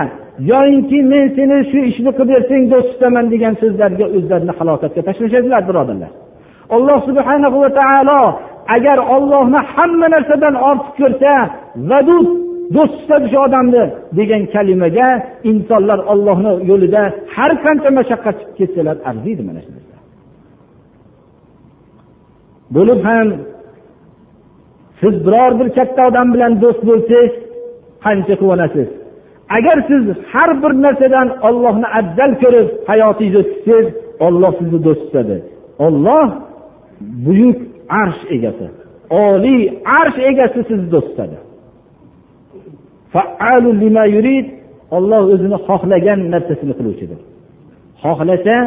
[0.52, 6.12] yoyinki men seni shu ishni qilib bersang do'st tutaman degan so'zlarga o'zlarini halokatga tashlashadilar birodarlar.
[6.76, 8.22] Alloh subhana va taolo
[8.76, 11.34] agar ollohni hamma narsadan ortiq ko'rsa
[11.90, 12.28] vadud
[12.76, 13.84] do'st tutadi shu odamni
[14.18, 15.08] degan kalimaga
[15.52, 17.04] insonlar ollohni yo'lida
[17.36, 19.72] har qancha mashaqqat chiqib ketsalar arziydi mana shu
[22.76, 23.28] bo'lib ham
[25.00, 27.34] siz biror bir katta odam bilan do'st bo'lsangiz
[28.06, 28.90] qancha quvonasiz?
[29.58, 33.88] Agar siz har bir narsadan ollohni afzal ko'rib hayotingizni tutsangiz
[34.26, 35.38] olloh sizni do'st tutadi.
[35.86, 36.26] Olloh
[37.26, 37.60] buyuk
[38.02, 38.68] arsh egasi.
[39.10, 39.62] Oliy
[40.00, 41.38] arsh egasi sizni do'st tutadi
[44.96, 47.20] olloh o'zini xohlagan narsasini qiluvchidir.
[48.04, 48.58] Xohlasa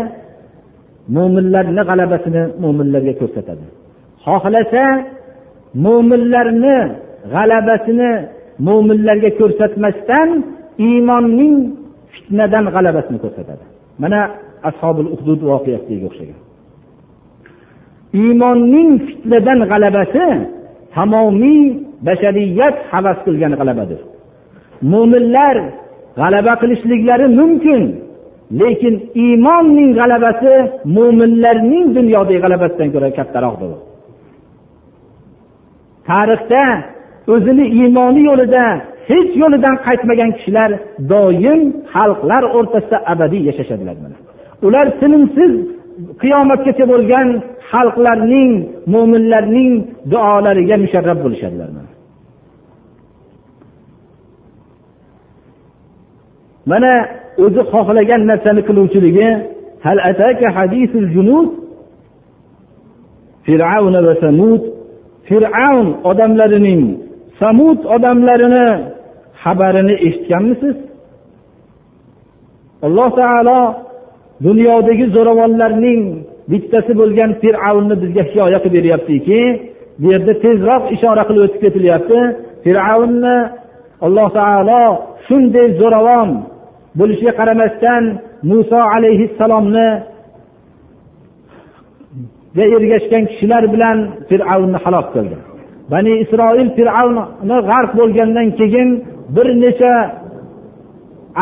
[1.16, 3.66] mo'minlarni g'alabasini mo'minlarga ko'rsatadi.
[4.26, 4.84] Xohlasa
[5.84, 6.76] mo'minlarni
[7.34, 8.10] g'alabasini
[8.66, 10.28] mo'minlarga ko'rsatmasdan
[10.86, 11.54] iymonning
[12.12, 13.64] fitnadan g'alabasini ko'rsatadi.
[14.02, 14.20] Mana
[14.68, 16.38] ashobil uhdud voqeasiga o'xshagan.
[18.20, 20.26] Iymonning fitnadan g'alabasi
[20.94, 21.62] tamomiy
[22.06, 24.00] bashariyat havas qilgan g'alabadir.
[24.92, 25.56] Mo'minlar
[26.20, 27.82] g'alaba qilishliklari mumkin
[28.60, 30.52] lekin iymonning g'alabasi
[30.96, 33.70] mo'minlarning dunyodagi g'alabasidan ko'ra kattaroqdir.
[36.08, 36.62] Tarixda
[37.34, 38.64] o'zini iymoni yo'lida
[39.10, 40.70] hech yo'lidan qaytmagan kishilar
[41.12, 41.60] doim
[41.94, 43.96] xalqlar o'rtasida abadiy yashashadilar
[44.66, 45.52] ular tinimsiz
[46.22, 47.28] qiyomatgacha bo'lgan
[47.70, 48.52] xalqlarning
[48.92, 49.72] mo'minlarning
[50.12, 51.68] duolariga musharraf bo'lishadilar
[56.70, 56.92] mana.
[57.44, 59.28] O'zi xohlagan narsani qiluvchiligi
[63.46, 64.62] fir'avn va samud.
[65.28, 66.82] Fir'avn odamlarining
[67.40, 68.66] samud odamlarini
[69.42, 70.76] xabarini eshitganmisiz?
[72.86, 73.60] Alloh taolo
[74.46, 76.02] dunyodagi zo'ravonlarning
[76.50, 79.40] bittasi bo'lgan fir'avnni bizga hikoya qilib beryaptiki
[80.00, 82.18] bu yerda tezroq ishora qilib o'tib ketilyapti.
[82.64, 83.36] Fir'avnni
[84.06, 84.82] alloh taolo
[85.26, 86.30] shunday zo'ravon
[86.98, 88.02] bo'lishiga qaramasdan
[88.50, 89.88] muso alayhissalomni
[92.76, 95.36] ergashgan kishilar bilan fir'avnni halok qildi.
[95.92, 98.88] Bani isroil fir'avni g'arq bo'lgandan keyin
[99.36, 99.94] bir necha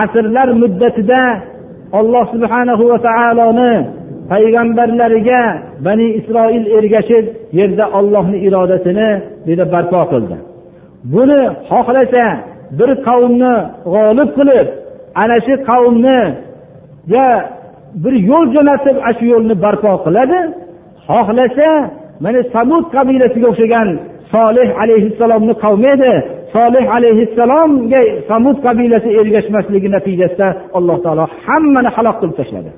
[0.02, 1.22] asrlar muddatida
[1.98, 3.74] alloh subhanahu va taoloni
[4.30, 5.42] payg'ambarlariga
[5.86, 7.24] bani isroil ergashib
[7.58, 9.08] yerda ollohni irodasini
[9.46, 10.36] dedi barpo qildi.
[11.12, 12.24] Buni xohlasa
[12.78, 13.54] bir qavmni
[13.92, 14.66] g'olib qilib
[15.22, 17.28] ana shu qavmniga
[18.04, 20.40] bir yo'l jo'natib ana shu yo'lni barpo qiladi.
[21.08, 21.70] Xohlasa
[22.24, 23.88] mana samud qabilasiga o'xshagan
[24.34, 26.12] solih alayhissalomni qavmi edi.
[26.54, 32.72] Solih alayhissalomga samud qabilasi ergashmasligi natijasida alloh taolo hammani halok qilib tashladi.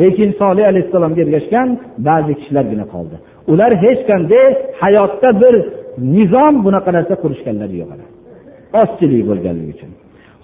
[0.00, 1.68] Lekin solih alayhissalomga ergashgan
[2.08, 3.16] ba'zi kishilargina qoldi.
[3.52, 4.46] Ular hech qanday
[4.82, 5.54] hayotda bir
[6.16, 7.90] nizom bunaqa narsa qurishganlari yo'q
[8.80, 9.90] ozchilik bo'lganligi uchun.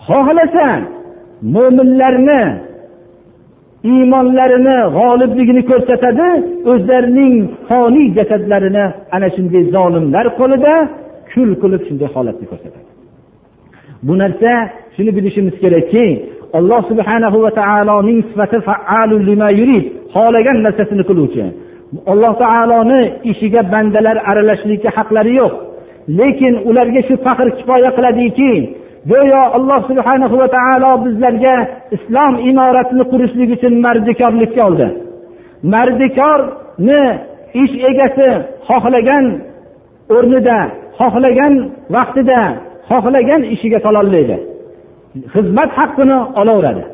[0.06, 0.66] Xohlasa
[1.54, 2.42] mo'minlarni
[3.92, 6.28] iymonlarini g'olibligini ko'rsatadi
[6.72, 7.34] o'zlarining
[7.68, 8.84] foniy jasadlarini
[9.16, 10.74] ana shunday zolimlar qo'lida
[11.32, 12.88] kul qilib shunday holatni ko'rsatadi.
[14.06, 14.52] Bu narsa
[14.96, 16.04] shuni bilishimiz kerakki
[16.58, 18.56] alloh subhanahu va taoloning sifati
[20.14, 21.44] xohlagan narsasini qiluvchi.
[22.12, 25.52] Alloh taoloni ishiga bandalar aralashishlikka haqlari yo'q.
[26.18, 28.52] Lekin ularga shu faxr kifoya qiladiki
[29.10, 31.56] go'yo alloh subhana va taolo bizlarga
[31.96, 34.88] islom imoratini qurishlik uchun mardikorlikka oldi.
[35.72, 37.02] Mardikorni
[37.62, 38.28] ish egasi
[38.68, 39.24] xohlagan
[40.16, 40.58] o'rnida
[40.98, 41.54] xohlagan
[41.94, 42.40] vaqtida
[42.90, 44.36] xohlagan ishiga sololmaydi
[45.34, 46.84] xizmat haqqini olaveradi.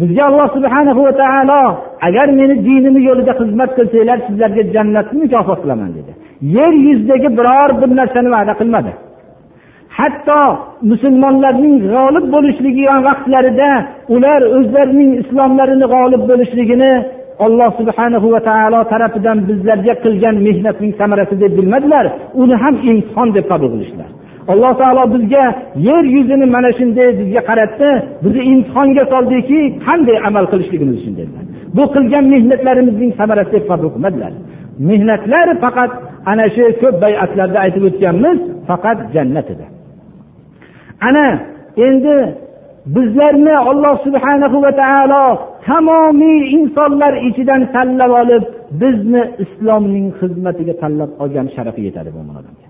[0.00, 1.62] Bizga alloh subhana va taolo
[2.06, 6.12] agar meni dinimni yo'lida xizmat qilsanglar sizlarga jannatni mukofot qilaman dedi.
[6.56, 8.92] Yer yuzidagi biror bir narsani va'da qilmadi.
[9.98, 10.42] Hatto
[10.90, 13.70] musulmonlarning g'olib bo'lishligi vaqtlarida
[14.14, 16.92] ular o'zlarining islomlarini g'olib bo'lishligini
[17.46, 22.04] alloh subhanahu va taolo tarafidan bizlarga qilgan mehnatning samarasi deb bilmadilar.
[22.42, 24.10] Uni ham imtihon deb qabul qilishdilar.
[24.52, 25.44] Alloh taolo bizga
[25.88, 27.90] yer yuzini mana shunday bizga qaratdi.
[28.24, 31.44] Bizni imtihonga soldiki qanday amal qilishligimiz uchun dedilar.
[31.76, 34.32] Bu qilgan mehnatlarimizning samarasi deb qabul qilmadilar
[34.88, 35.92] mehnatlar faqat
[36.30, 39.66] ana shu ko'p bayatlarda aytib o'tganmiz faqat jannat edi.
[41.08, 41.26] Ana
[41.86, 42.16] endi
[42.94, 45.24] bizlarni olloh subhanahu va taolo
[45.68, 48.44] tamomiy insonlar ichidan tanlab olib
[48.82, 52.69] bizni islomning xizmatiga tanlab olgan sharafi yetadi bu odamga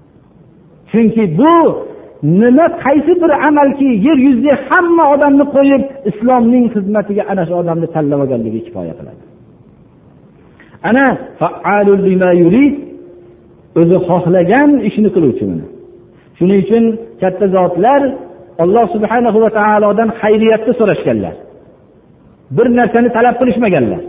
[0.93, 1.55] chunki bu
[2.41, 8.19] nima qaysi bir amalki yer yuzida hamma odamni qo'yib islomning xizmatiga ana shu odamni tanlab
[8.25, 9.23] olganligi kifoya qiladi.
[10.91, 11.07] Ana
[13.81, 15.45] o'zi xohlagan ishni qiluvchi
[16.39, 16.85] shuning uchun
[17.23, 18.01] katta zotlar
[18.63, 21.35] alloh subhana va taolodan xayriyatni so'rashganlar.
[22.57, 24.03] Bir narsani talab qilishmaganlar.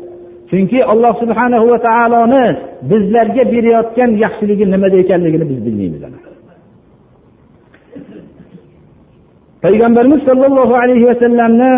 [0.49, 2.45] Chunki alloh subhanahu va taoloni
[2.91, 6.01] bizlarga berayotgan yaxshiligi nimada ekanligini biz bilmaymiz
[9.63, 11.73] payg'ambarimiz sollallohu alayhi vasallamni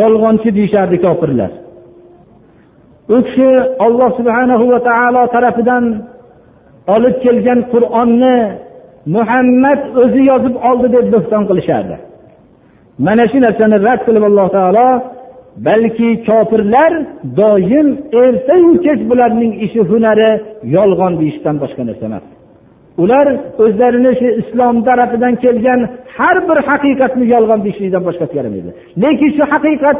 [0.00, 1.50] yolg'onchi deyishardi kofirlar.
[3.14, 3.48] U kishi
[3.84, 5.84] olloh subhanahu va taolo tarafidan
[6.94, 8.36] olib kelgan qur'onni
[9.16, 11.96] muhammad o'zi yozib oldi deb bo'xton qilishardi.
[13.06, 14.88] Mana shu narsani rad qilib alloh taolo
[15.68, 16.92] balki kofirlar
[17.40, 17.88] doim
[18.22, 20.30] ertayu kech bularning ishi hunari
[20.76, 22.24] yolg'on deyishdan boshqa narsa emas.
[23.02, 23.26] Ular
[23.64, 25.80] o'zlarini shu islom tarafidan kelgan
[26.16, 28.70] har bir haqiqatni yolg'on deyishlikdan boshqasi yaramaydi
[29.02, 29.98] lekin shu haqiqat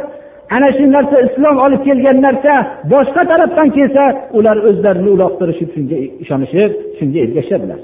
[0.55, 2.53] ana shu narsa islom olib kelgan narsa
[2.93, 4.03] boshqa tarafdan kelsa
[4.37, 7.79] ular o'zlarini uloqtirishib shunga ishonishib shunga ergashadilar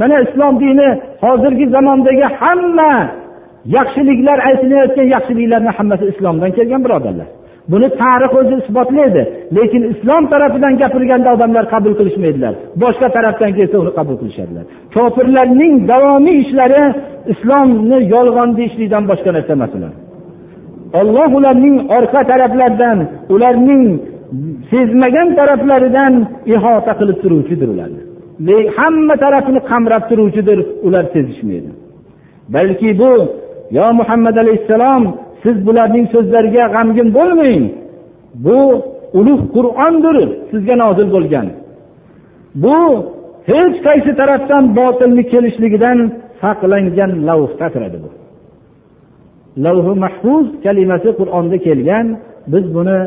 [0.00, 0.88] mana islom dini
[1.24, 2.92] hozirgi zamondagi hamma
[3.76, 7.28] yaxshiliklar aytilayotgan yaxshiliklarni hammasi islomdan kelgan birodarlar.
[7.70, 9.22] Buni tarix o'zi isbotlaydi.
[9.56, 12.54] Lekin islom tarafidan gapirganda odamlar qabul qilishmaydilar.
[12.82, 14.64] Boshqa tarafdan kelsa uni qabul qilishadilar.
[14.94, 16.82] Kofirlarning davomiy ishlari
[17.32, 19.92] islomni yolg'on deyishlikdan boshqa narsa emas ular.
[21.00, 22.98] Olloh ularning orqa taraflaridan
[23.34, 23.84] ularning
[24.70, 26.12] sezmagan taraflaridan
[26.54, 28.02] ihota qilib turuvchidir ularni
[28.78, 31.70] hamma tarafini qamrab turuvchidir ular sezishmaydi.
[32.54, 33.12] Balki bu
[33.76, 35.02] yo muhammad alayhissalom
[35.42, 37.62] siz bularning so'zlariga g'amgin bo'lmang.
[38.46, 38.58] Bu
[39.18, 40.16] ulug' qur'ondir
[40.50, 41.46] sizga nozil bo'lgan.
[42.64, 42.78] Bu
[43.50, 45.98] hech qaysi tarafdan botilni kelishligidan
[46.40, 48.10] saqlangan lavhda bu.
[49.64, 52.06] Lavhi mahfuz kalimasi qur'onda kelgan.
[52.52, 52.98] Biz buni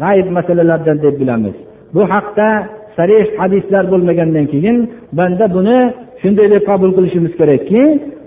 [0.00, 1.56] g'ayb masalalardan deb bilamiz.
[1.94, 2.48] Bu haqda
[2.96, 4.76] sarih hadislar bo'lmagandan keyin
[5.18, 5.78] banda buni
[6.22, 7.82] shunday deb qabul qilishimiz kerakki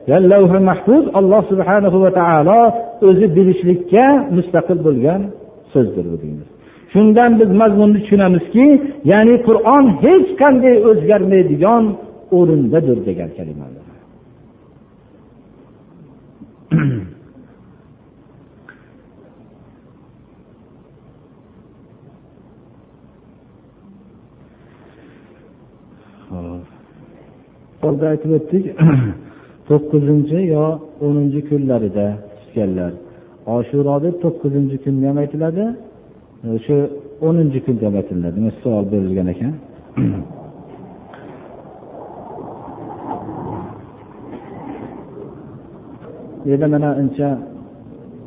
[0.07, 2.61] lavhi mahfuz alloh subhanahu va taolo
[3.07, 4.05] o'zi bilishlikka
[4.37, 5.21] mustaqil bo'lgan
[5.73, 6.47] so'zdir bu deymiz
[6.93, 8.65] shundan biz mazmunni tushunamizki
[9.11, 11.83] ya'ni qur'on hech qanday o'zgarmaydigan
[12.37, 13.85] o'rindadir degan kalimalar.
[27.81, 28.65] Hozir aytib o'tdik.
[29.69, 30.65] to'qqizinchi yo
[31.05, 32.07] o'ninchi kunlarida
[32.39, 32.91] tutganlar
[33.55, 35.63] oshuroda to'qqizinchi kunda ham aytiladi
[36.43, 36.77] e, o'sha
[37.27, 39.53] o'ninchi kunda ham aytiladi savol berilgan ekan?
[46.41, 47.29] Bu yerda mana uncha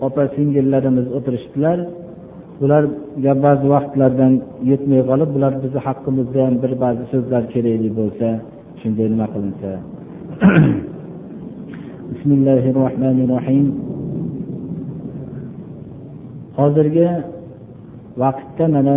[0.06, 1.78] opa singillarimiz o'tirishibdilar
[2.60, 4.32] bularga ba'zi vaqtlardan
[4.70, 8.28] yetmay qolib bular bizni haqqimizda ham bir ba'zi so'zlar kerakli bo'lsa
[8.80, 9.70] shunday nima qilinsa.
[12.14, 13.66] بسم الله الرحمن الرحيم
[16.58, 17.08] hozirgi
[18.22, 18.96] vaqtda mana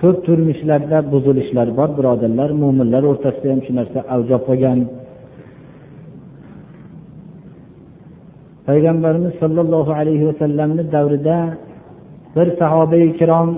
[0.00, 4.78] ko'p turmushlarda buzilishlar bor birodarlar mo'minlar o'rtasida ham shu narsa avj olib qolgan.
[8.68, 11.38] Payg'ambarimiz sollallohu alayhi vasallamni davrida
[12.36, 13.48] bir sahoba ikrom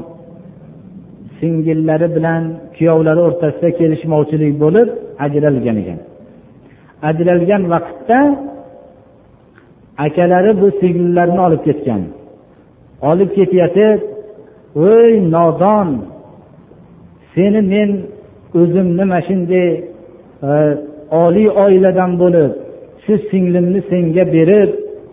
[1.38, 2.42] singillari bilan
[2.76, 4.88] kuyovlari o'rtasida kelishmovchilik bo'lib
[5.26, 5.98] ajralgan ekan.
[7.10, 8.18] Ajralgan vaqtda
[10.06, 12.02] akalari bu singillarni olib ketgan.
[13.10, 14.00] Olib ketayotib
[14.82, 15.88] voy nodon
[17.34, 17.90] seni men
[18.60, 19.68] o'zimni mana shunday
[20.48, 20.50] e,
[21.24, 22.50] oliy oiladan bo'lib
[23.04, 24.70] shu singlimni senga berib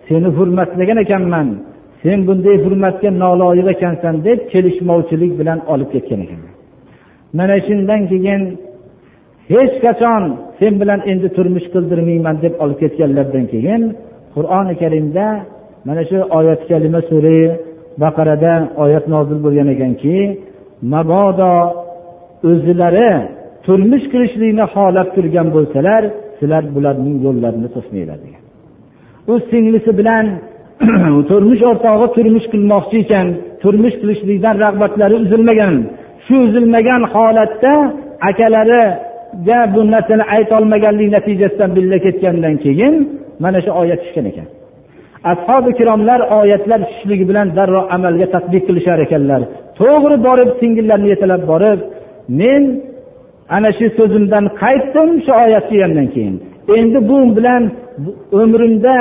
[0.08, 1.48] seni hurmatlagan ekanman
[2.02, 6.54] sen bunday hurmatga noloyiq ekansan deb kelishmovchilik bilan olib ketgan ekanman
[7.38, 8.42] mana shundan keyin
[9.52, 10.22] hech qachon
[10.58, 13.82] sen bilan endi turmush qildirmayman deb olib ketganlaridan keyin
[14.36, 15.26] qur'oni karimda
[15.86, 17.40] mana shu oyat kalima sura
[18.02, 18.52] baqarada
[18.84, 20.16] oyat nozil bo'lgan ekanki
[20.92, 21.54] mabodo
[22.50, 23.10] o'zilari
[23.66, 26.02] turmush qilishlikni xohlab turgan bo'lsalar
[26.38, 28.42] sizlar bularning yo'llarini to'smanglar degan.
[29.32, 30.26] U singlisi bilan
[31.30, 33.26] turmush o'rtog'i turmush qilmoqchi ekan
[33.62, 35.74] turmush qilishlikdan rag'batlari uzilmagan.
[36.26, 37.72] Shu uzilmagan holatda
[38.28, 42.94] akalariga bu narsani aytolmaganlik natijasidan birga ketgandan keyin
[43.44, 44.46] mana shu oyat tushgan ekan.
[45.32, 49.40] Ashobi ikromlar oyatlar tushishligi bilan darrov amalga tadbiq qilishar ekanlar.
[49.80, 51.78] To'g'ri borib singillarni yetalab borib
[52.40, 52.62] men
[53.56, 56.36] ana shu so'zimdan qaytdim shu oyat kelgandan keyin.
[56.78, 57.62] Endi bu bilan
[58.42, 58.96] umrimda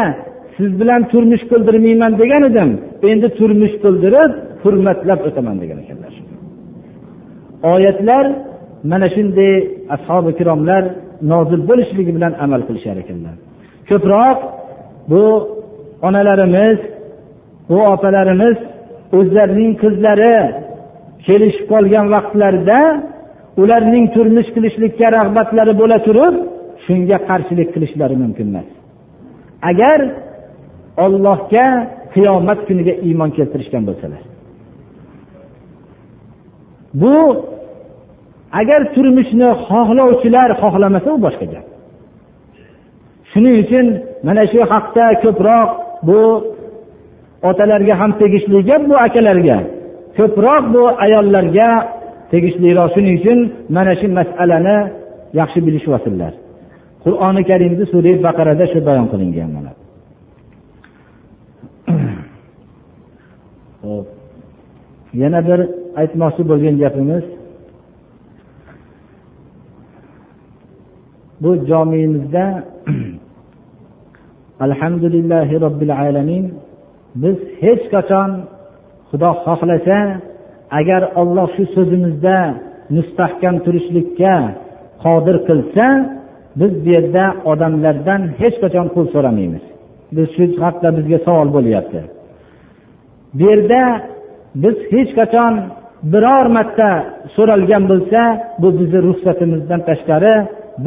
[0.58, 2.70] siz bilan turmush qildirmayman degan edim.
[3.12, 4.32] Endi turmush qildirib
[4.64, 6.14] hurmatlab o'taman degan ekanlar.
[7.74, 8.26] Oyatlar
[8.92, 9.54] mana shunday
[9.96, 10.84] ashobi ikromlar
[11.32, 13.36] nozil bo'lishligi bilan amal qilishar ekanlar.
[13.90, 14.38] Ko'proq
[15.12, 15.24] bu
[16.08, 16.80] onalarimiz
[17.70, 18.58] bu opalarimiz
[19.18, 20.38] o'zlarining qizlari
[21.26, 22.80] kelishib qolgan vaqtlarida
[23.62, 26.36] ularning turmush qilishlikka rag'batlari bo'la turib
[26.86, 28.68] shunga qarshilik qilishlari mumkin emas.
[29.72, 30.00] Agar
[31.06, 31.68] ollohga
[32.14, 34.22] qiyomat kuniga iymon keltirishgan bo'lsalar.
[37.02, 37.16] Bu
[38.62, 41.66] agar turmushni xohlovchilar xohlamasa u boshqa gap.
[43.36, 43.86] Shuning uchun
[44.28, 45.70] mana shu haqda ko'proq
[46.08, 46.20] bu
[47.50, 49.58] otalarga ham tegishli gap bu akalarga
[50.18, 51.70] ko'proq bu ayollarga
[52.32, 52.90] tegishliroq.
[52.96, 53.40] Shuning uchun
[53.76, 54.78] mana shu masalani
[55.40, 56.34] yaxshi bilishyapsizlar
[57.04, 59.72] qur'oni karimni sura baqarada shu bayon qilingan mana.
[65.22, 65.60] Yana bir
[66.02, 67.26] aytmoqchi bo'lgan gapimiz.
[71.42, 72.46] Bu jomiyimizda
[74.60, 76.46] alhamdulillahi robbil alamin.
[77.16, 78.30] Biz hech qachon
[79.10, 80.00] xudo xohlasa
[80.80, 82.38] agar olloh shu so'zimizda
[82.96, 84.36] mustahkam turishlikka
[85.04, 85.86] qodir qilsa
[86.60, 89.64] biz bu yerda odamlardan hech qachon pul so'ramaymiz.
[90.16, 92.02] Biz shu haqda bizga savol bo'lyapti.
[93.38, 93.82] Bu yerda
[94.64, 95.54] biz hech qachon
[96.14, 96.92] biror marta
[97.36, 98.22] so'ralgan bo'lsa
[98.62, 100.36] bu bizni ruxsatimizdan tashqari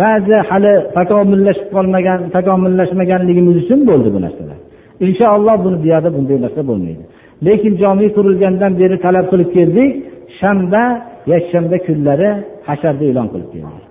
[0.00, 4.58] ba'zi hali takomillashib qolmagan takomillashmaganligimiz uchun bo'ldi bu narsalar.
[5.06, 7.04] Inshaalloh buni bu bunday narsa bo'lmaydi.
[7.46, 9.90] Lekin jomiy qurilgandan beri talab qilib keldik
[10.40, 10.82] shanba
[11.32, 12.30] yakshanba kunlari
[12.68, 13.84] hasharni e'lon qilib keldik.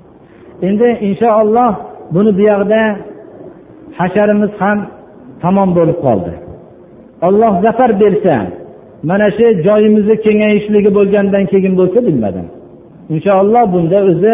[0.68, 1.72] Endi inshaalloh
[2.16, 2.82] buni bu yoqda
[4.00, 4.78] hasharimiz ham
[5.44, 6.34] tamom bo'lib qoldi.
[7.28, 8.36] Olloh zafar bersa
[9.10, 12.48] mana shu joyimizni kengayishligi bo'lgandan keyin bo'lsa bilmadim.
[13.14, 14.34] Inshaalloh bunda o'zi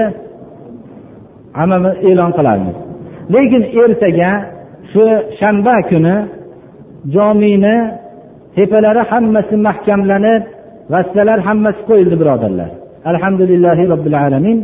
[1.62, 2.76] amalni e'lon qilamiz
[3.34, 4.32] lekin ertaga
[4.91, 5.04] shu
[5.39, 6.16] shanba kuni
[7.16, 7.78] jomini
[8.56, 10.43] tepalari hammasi mahkamlanib
[10.93, 12.70] vassalar hammasi qo'yildi birodarlar.
[13.12, 14.58] Alhamdulillahi robbil alamin.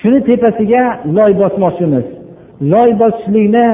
[0.00, 0.82] Shuni tepasiga
[1.16, 2.06] loy bosmoqchimiz.
[2.72, 3.66] Loy bosishlikni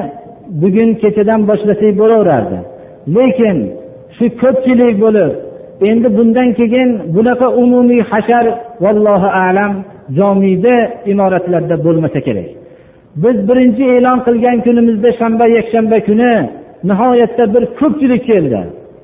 [0.63, 2.59] bugun kechadan boshlasak bo'laverardi.
[3.17, 3.57] Lekin
[4.17, 5.33] shu ko'pchilik bo'lib
[5.91, 8.45] endi bundan keyin bunaqa umumiy hashar
[8.85, 9.73] vallohu alam
[10.17, 10.75] jomiyda
[11.13, 12.49] imoratlarda bo'lmasa kerak.
[13.23, 16.33] Biz birinchi e'lon qilgan kunimizda shanba yakshanba kuni
[16.89, 18.61] nihoyatda bir ko'pchilik keldi.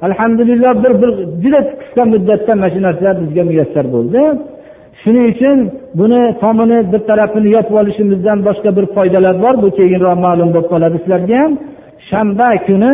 [0.07, 1.11] Alhamdulillah bir bir
[1.42, 4.20] juda qisqa muddatda mana shu narsalar bizga muyassar bo'ldi.
[5.02, 5.59] Shuning uchun
[6.00, 9.55] buni tomini bir tarafini yopib olishimizdan boshqa bir foydalar bor.
[9.62, 11.52] Bu keyinroq ma'lum bo'lib qoladi sizlarga ham.
[12.09, 12.92] Shanba kuni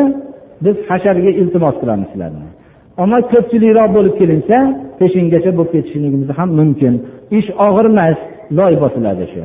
[0.65, 2.60] biz hasharga iltimos qilamiz sizlarni
[3.03, 4.57] ammo ko'pchilikroq bo'lib kelinsa
[5.01, 6.95] peshingacha bo'lib ketishligimiz ham mumkin.
[7.39, 8.19] Ish og'ir emas
[8.59, 9.43] loy bosiladi shu.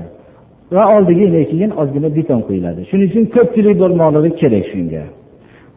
[0.76, 2.82] Va oldiga keyin ozgina beton quyiladi.
[2.90, 5.04] Shuning uchun ko'pchilik bo'lmoqligi kerak shunga.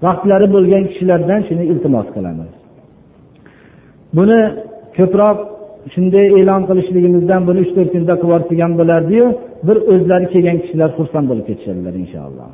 [0.04, 2.50] Vaqtlari bo'lgan kishilardan shuni iltimos qilamiz.
[4.16, 4.40] Buni
[4.96, 5.38] ko'proq
[5.94, 9.26] shunday e'lon qilishligimizdan buni uch to'rt kunda qilib yuborsak bo'lardiyu
[9.66, 12.50] bir o'zlari kelgan kishilar xursand bo'lib ketishadilar inshaalloh.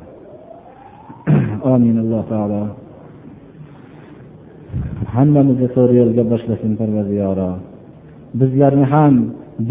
[1.73, 1.95] Amin.
[2.03, 2.61] Alloh taolo.
[5.15, 7.51] Hammamizni to'g'ri yo'lga boshlasin parvardigoro
[8.39, 9.13] bizlarni ham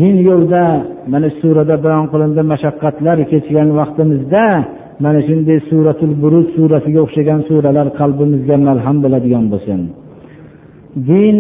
[0.01, 0.65] din yo'lida
[1.13, 4.45] mana surada bayon qilindi mashaqqatlar kechgan vaqtimizda
[5.05, 9.81] mana shunday suratul buruj surasiga o'xshagan suralar qalbimizga malham bo'ladigan bo'lsin.
[11.11, 11.37] Din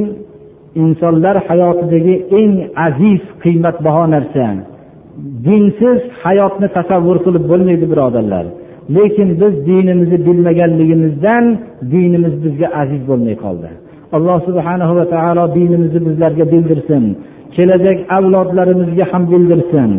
[0.82, 2.52] insonlar hayotidagi eng
[2.86, 4.46] aziz qiymatbaho narsa.
[5.46, 8.44] Dinsiz hayotni tasavvur qilib bo'lmaydi birodarlar.
[8.96, 11.44] Lekin biz dinimizni bilmaganligimizdan
[11.92, 13.68] dinimiz bizga aziz bo'lmay qoldi.
[14.16, 17.04] Alloh subhanahu va taolo dinimizni bizlarga bildirsin.
[17.56, 19.90] Kelajak avlodlarimizga ham bildirsin.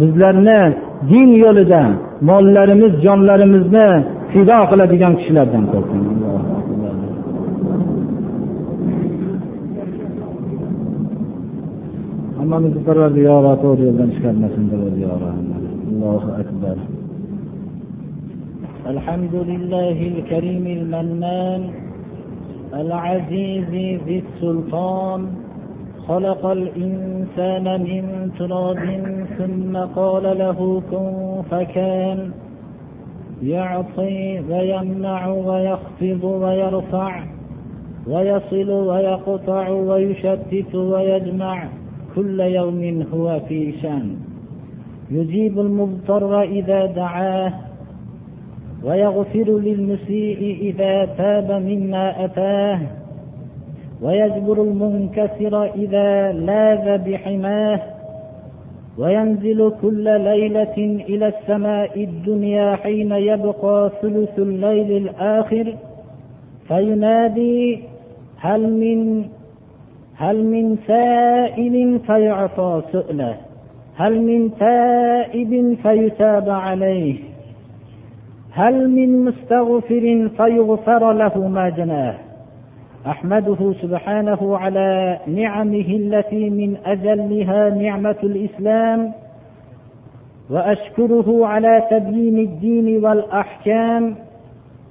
[0.00, 0.60] Bizlarni
[1.10, 1.82] din yo'lida
[2.28, 3.88] mollarimiz jonlarimizni
[4.32, 6.02] fido qiladigan kishilardan qilsin
[12.46, 15.28] hammamizni parvardigoro to'g'ri yo'ldan chiqarmasin parvardigoro
[15.90, 16.76] allohu akbar.
[18.86, 21.70] الحمد لله الكريم المنان
[22.74, 23.64] العزيز
[24.06, 25.26] ذي السلطان.
[26.08, 28.82] خلق الإنسان من تراب
[29.38, 32.30] ثم قال له كن فكان.
[33.42, 37.24] يعطي ويمنع ويخفض ويرفع
[38.06, 41.68] ويصل ويقطع ويشتت ويجمع
[42.14, 44.16] كل يوم هو في شان.
[45.10, 47.52] يجيب المضطر إذا دعاه
[48.86, 52.80] ويغفر للمسيء إذا تاب مما أتاه
[54.02, 57.80] ويجبر المنكسر إذا لاذ بحماه
[58.98, 60.76] وينزل كل ليلة
[61.08, 65.74] إلى السماء الدنيا حين يبقى ثلث الليل الآخر
[66.68, 67.82] فينادي
[68.38, 69.24] هل من
[70.16, 73.36] هل من سائل فيعطى سؤله
[73.96, 77.35] هل من تائب فيتاب عليه؟
[78.56, 82.14] هل من مستغفر فيغفر له ما جناه؟
[83.06, 89.12] أحمده سبحانه على نعمه التي من أجلها نعمة الإسلام
[90.50, 94.14] وأشكره على تبيين الدين والأحكام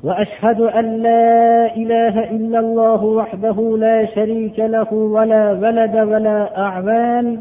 [0.03, 7.39] وأشهد أن لا إله إلا الله وحده لا شريك له ولا ولد ولا أعوان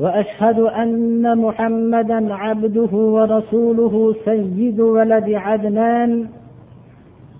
[0.00, 6.26] وأشهد أن محمدا عبده ورسوله سيد ولد عدنان.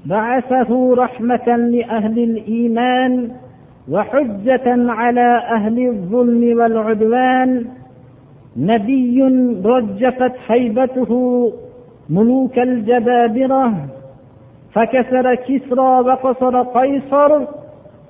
[0.07, 3.31] بعثه رحمة لأهل الإيمان
[3.91, 7.65] وحجة على أهل الظلم والعدوان.
[8.57, 9.23] نبي
[9.65, 11.53] رجفت هيبته
[12.11, 13.75] ملوك الجبابرة.
[14.73, 17.64] فكسر كسرى وقصر قيصر.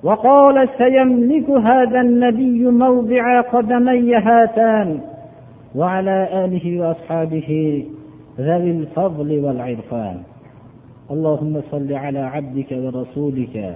[0.05, 4.99] وقال سيملك هذا النبي موضع قدمي هاتان
[5.75, 7.83] وعلى آله وأصحابه
[8.39, 10.17] ذوي الفضل والعرفان.
[11.11, 13.75] اللهم صل على عبدك ورسولك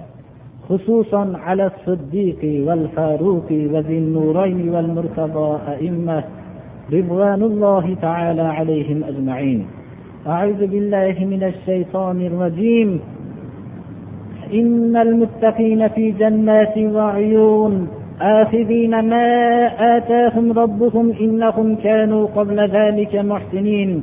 [0.68, 6.24] خصوصا على الصديق والفاروق وذي النورين والمرتضى أئمة
[6.92, 9.66] رضوان الله تعالى عليهم أجمعين.
[10.26, 13.00] أعوذ بالله من الشيطان الرجيم.
[14.52, 17.88] إن المتقين في جنات وعيون.
[18.20, 24.02] آخذين ما آتاهم ربهم إنهم كانوا قبل ذلك محسنين.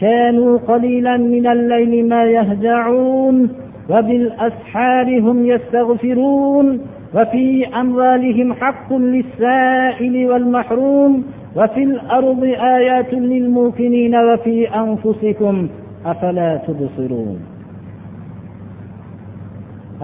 [0.00, 3.48] كانوا قليلا من الليل ما يهجعون
[3.90, 6.80] وبالأسحار هم يستغفرون
[7.14, 11.24] وفي أموالهم حق للسائل والمحروم
[11.56, 15.68] وفي الأرض آيات للموقنين وفي أنفسكم
[16.06, 17.51] أفلا تبصرون.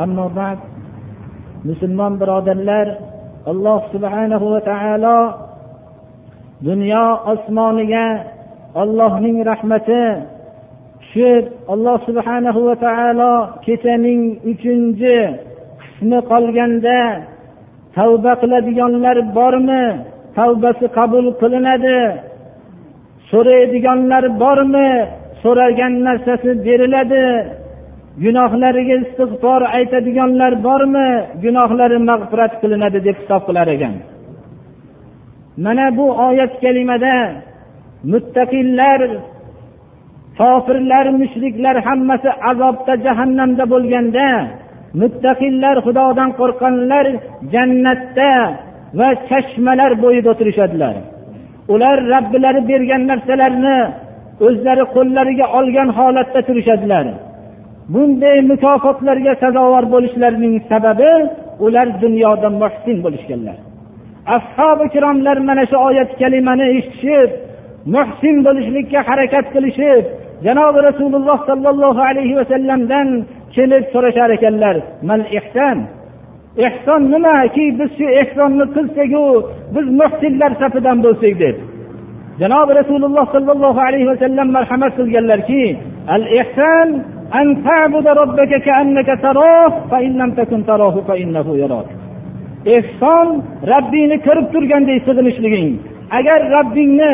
[0.05, 0.59] Ammo ba'd
[1.69, 2.87] musulmon birodarlar
[3.51, 5.19] alloh subhanahu va taolo
[6.69, 8.07] dunyo osmoniga
[8.83, 10.05] ollohning rahmati
[11.01, 11.45] tushib
[11.75, 13.33] alloh subhanahu va taolo
[13.65, 15.19] kechaning uchinchi
[15.81, 17.01] qismi qolganda
[17.99, 19.85] tavba qiladiganlar bormi?
[20.37, 22.01] Tavbasi qabul qilinadi.
[23.31, 24.91] So'raydiganlar bormi?
[25.43, 27.27] So'ragan narsasi beriladi.
[28.25, 31.09] Gunohlariga istig'for aytadiganlar bormi?
[31.45, 33.95] Gunohlari mag'firat qilinadi deb hisob qilar ekan.
[35.65, 37.17] Mana bu oyat kalimada
[38.13, 39.01] muttaqillar
[40.41, 44.29] kofirlar mushriklar hammasi azobda jahannamda bo'lganda
[45.01, 47.07] muttaqillar xudodan qo'rqqanlar
[47.53, 48.33] jannatda
[48.99, 50.95] va chashmalar bo'yida o'tirishadilar.
[51.75, 53.79] Ular robbilari bergan narsalarni
[54.47, 57.07] o'zlari qo'llariga olgan holatda turishadilar.
[57.93, 61.13] Bunday mukofotlarga sazovor bo'lishlarining sababi
[61.65, 63.57] ular dunyoda muhsin bo'lishganlar.
[64.37, 67.31] Ashobi ikromlar mana shu oyat kalimani eshitishib
[67.95, 70.05] muhsin bo'lishlikka harakat qilishib
[70.47, 73.09] janobi rasululloh sollallohu alayhi vasallamdan
[73.57, 74.77] kelib so'rashar ekanlar
[75.09, 75.79] mal ehson
[76.67, 79.27] ehson nimaki biz shu ehsonni qilsaku
[79.75, 81.57] biz muhsinlar safidan bo'lsak deb.
[82.41, 85.65] Janobi rasululloh sollallohu alayhi vasallam marhamat qilganlarki
[86.15, 86.89] al ehson
[87.40, 91.90] أن تعبد ربك كأنك تراه فإن لم تكن تراه فإنه يراك
[92.76, 93.28] ehson
[93.72, 95.70] rabbingni ko'rib turgandek sig'inishliging
[96.18, 97.14] agar rabbingni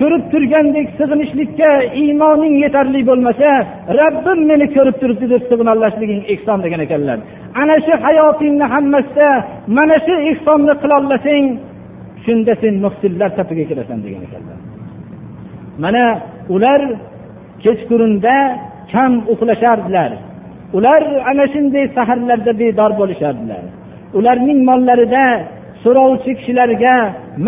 [0.00, 1.70] ko'rib turgandek sig'inishlikka
[2.02, 3.50] iymoning yetarli bo'lmasa
[4.00, 7.18] rabbim meni ko'rib turibdi deb sig'inolashliging ehson degan ekanlar
[7.62, 9.30] ana shu hayotingni hammasida
[9.78, 11.44] mana shu ehsonni qilolmasang
[12.24, 14.58] shunda sen muhsinlar safiga kirasan degan ekanlar
[15.82, 16.04] mana
[16.54, 16.80] ular
[17.64, 18.36] kechqurunda
[18.92, 20.10] kam uxlashardilar
[20.76, 23.62] ular ana shunday saharlarda bedor bo'lishardilar
[24.18, 25.24] ularning mollarida
[25.84, 26.94] so'rovchi kishilarga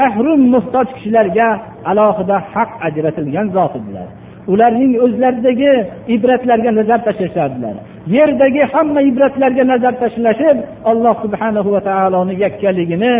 [0.01, 1.49] mahrum muhtoj kishilarga
[1.91, 4.09] alohida haq ajratilgan zot edilar
[4.53, 5.73] ularning o'zlaridagi
[6.15, 7.75] ibratlarga nazar tashlashardilar
[8.17, 10.57] yerdagi hamma ibratlarga nazar tashlashib
[10.91, 13.13] alloh subhanahu va taoloni yakkaligini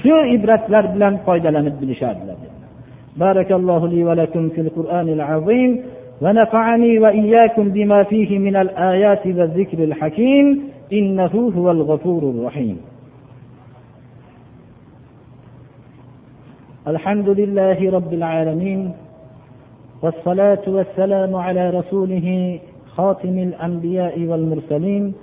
[0.00, 2.38] shu ibratlar bilan foydalanib bilishardilar
[3.24, 5.70] بارك الله لي ولكم في القرآن العظيم
[6.21, 10.63] ونفعني وإياكم بما فيه من الآيات والذكر الحكيم.
[10.93, 12.77] إنه هو الغفور الرحيم.
[16.87, 18.93] الحمد لله رب العالمين
[20.01, 22.59] والصلاة والسلام على رسوله
[22.95, 25.13] خاتم الأنبياء والمرسلين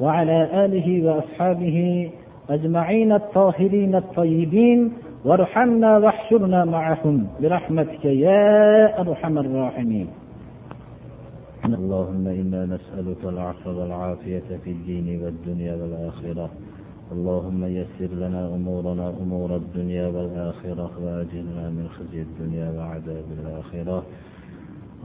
[0.00, 2.10] وعلى آله وأصحابه
[2.50, 4.92] أجمعين الطاهرين الطيبين
[5.24, 10.21] وارحمنا واحشرنا معهم برحمتك يا أرحم الراحمين.
[11.64, 16.50] اللهم إنا نسألك العفو والعافية في الدين والدنيا والآخرة.
[17.12, 24.02] اللهم يسر لنا أمورنا أمور الدنيا والآخرة وأجرنا من خزي الدنيا وعذاب الآخرة.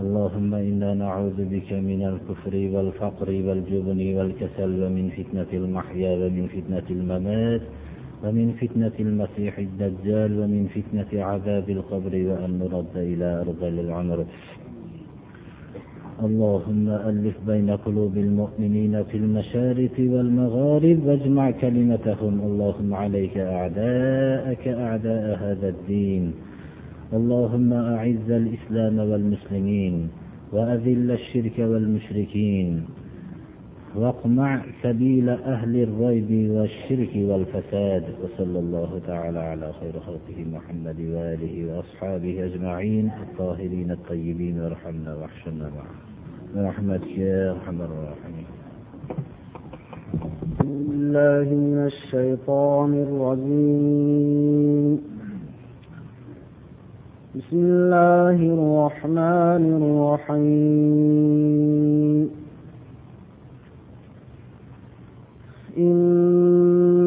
[0.01, 7.62] اللهم إنا نعوذ بك من الكفر والفقر والجبن والكسل ومن فتنة المحيا ومن فتنة الممات
[8.24, 14.26] ومن فتنة المسيح الدجال ومن فتنة عذاب القبر وأن نرد إلى أرض العمر.
[16.18, 22.41] اللهم ألف بين قلوب المؤمنين في المشارق والمغارب واجمع كلمتهم.
[22.41, 26.34] اللهم عليك أعداءك أعداء هذا الدين.
[27.13, 30.07] اللهم أعز الإسلام والمسلمين
[30.53, 32.96] وأذل الشرك والمشركين.
[33.97, 42.45] واقمع سبيل أهل الريب والشرك والفساد وصلى الله تعالى على خير خلقه محمد وآله وأصحابه
[42.45, 45.95] أجمعين الطاهرين الطيبين وارحمنا واحشرنا معهم
[46.55, 48.45] برحمتك يا أرحم الراحمين.
[50.63, 54.99] الله من الشيطان الرجيم.
[57.35, 59.63] بسم الله الرحمن
[60.27, 61.27] الرحيم.
[65.78, 67.07] إن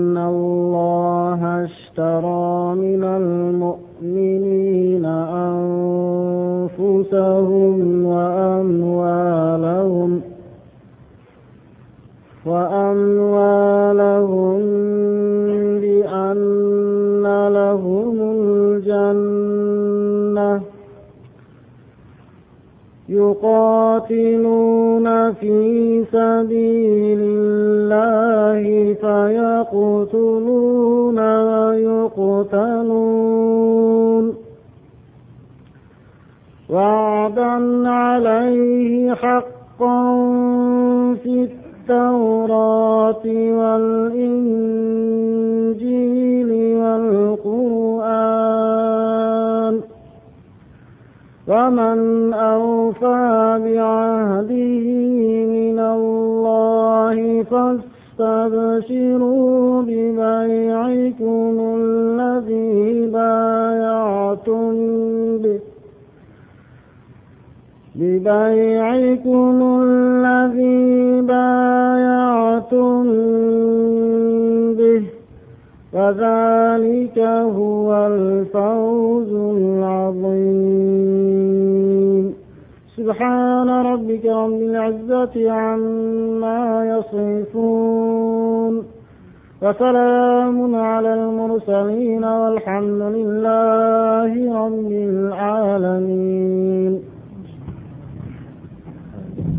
[89.71, 94.33] وسلام على المرسلين والحمد لله
[94.66, 96.93] رب العالمين.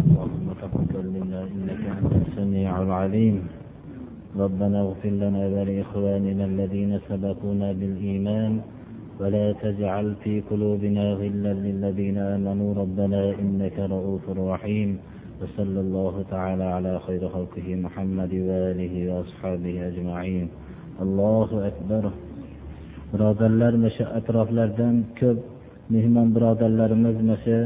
[0.03, 3.35] اللهم تقبل منا إنك أنت السميع العليم.
[4.39, 8.53] ربنا اغفر لنا ولإخواننا الذين سبقونا بالإيمان.
[9.19, 12.69] ولا تجعل في قلوبنا غلا للذين آمنوا.
[12.83, 14.89] ربنا إنك رؤوف رحيم.
[15.40, 20.46] وصلى الله تعالى على خير خلقه محمد وآله وأصحابه أجمعين
[21.04, 22.04] الله أكبر
[23.12, 25.38] birodarlar mana shu atroflardan ko'p
[25.94, 27.56] mehmon birodarlarimiz mana shu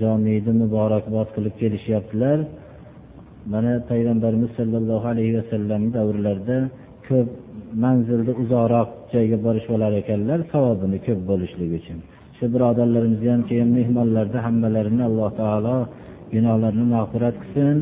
[0.00, 2.38] jomiyni muborakbod qilib kelishyaptilar
[3.52, 6.58] mana payg'ambarimiz sollallohu alayhi vasallam davrlarida
[7.08, 7.28] ko'p
[7.84, 11.98] manzilda uzoqroq joyga borishvolar ekanlar savobini ko'p bo'lishligi uchun
[12.36, 15.76] shu birodarlarimizni ham kelgan mehmonlarda hammalarini alloh taolo
[16.33, 17.77] gunohlarini mag'firat qilsin.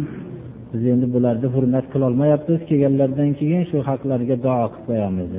[0.72, 5.30] Biz endi bularni hurmat qilolmayapmiz kelganlaridan keyin shu haqlarga duo qilib qo'yamiz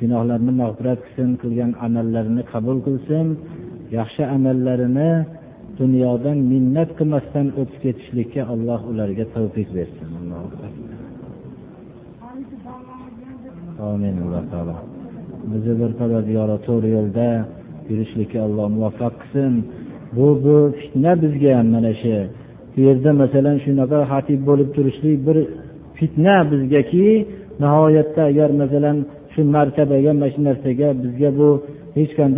[0.00, 3.26] gunohlarini mag'firat qilsin qilgan amallarini qabul qilsin.
[3.98, 5.10] Yaxshi amallarini
[5.80, 10.08] dunyodan minnat qilmasdan o'tib ketishlikka alloh ularga tavfiq bersin.
[13.90, 14.14] Amin.
[14.24, 14.76] Alloh taolo.
[15.50, 16.22] Bizni bir qadar
[16.66, 17.28] to'g'ri yo'lda
[17.90, 19.52] yurishlikka alloh muvaffaq qilsin.
[20.16, 22.16] Bu bu fitna bizga ham mana shu.
[22.76, 25.38] Bu yerda masalan shunaqa xatib bo'lib turishlik bir
[25.98, 27.08] fitna bizgaki
[27.62, 28.96] nihoyatda agar masalan
[29.32, 31.48] shu martabaga mana shu narsaga bizga bu
[31.96, 32.32] hech qanday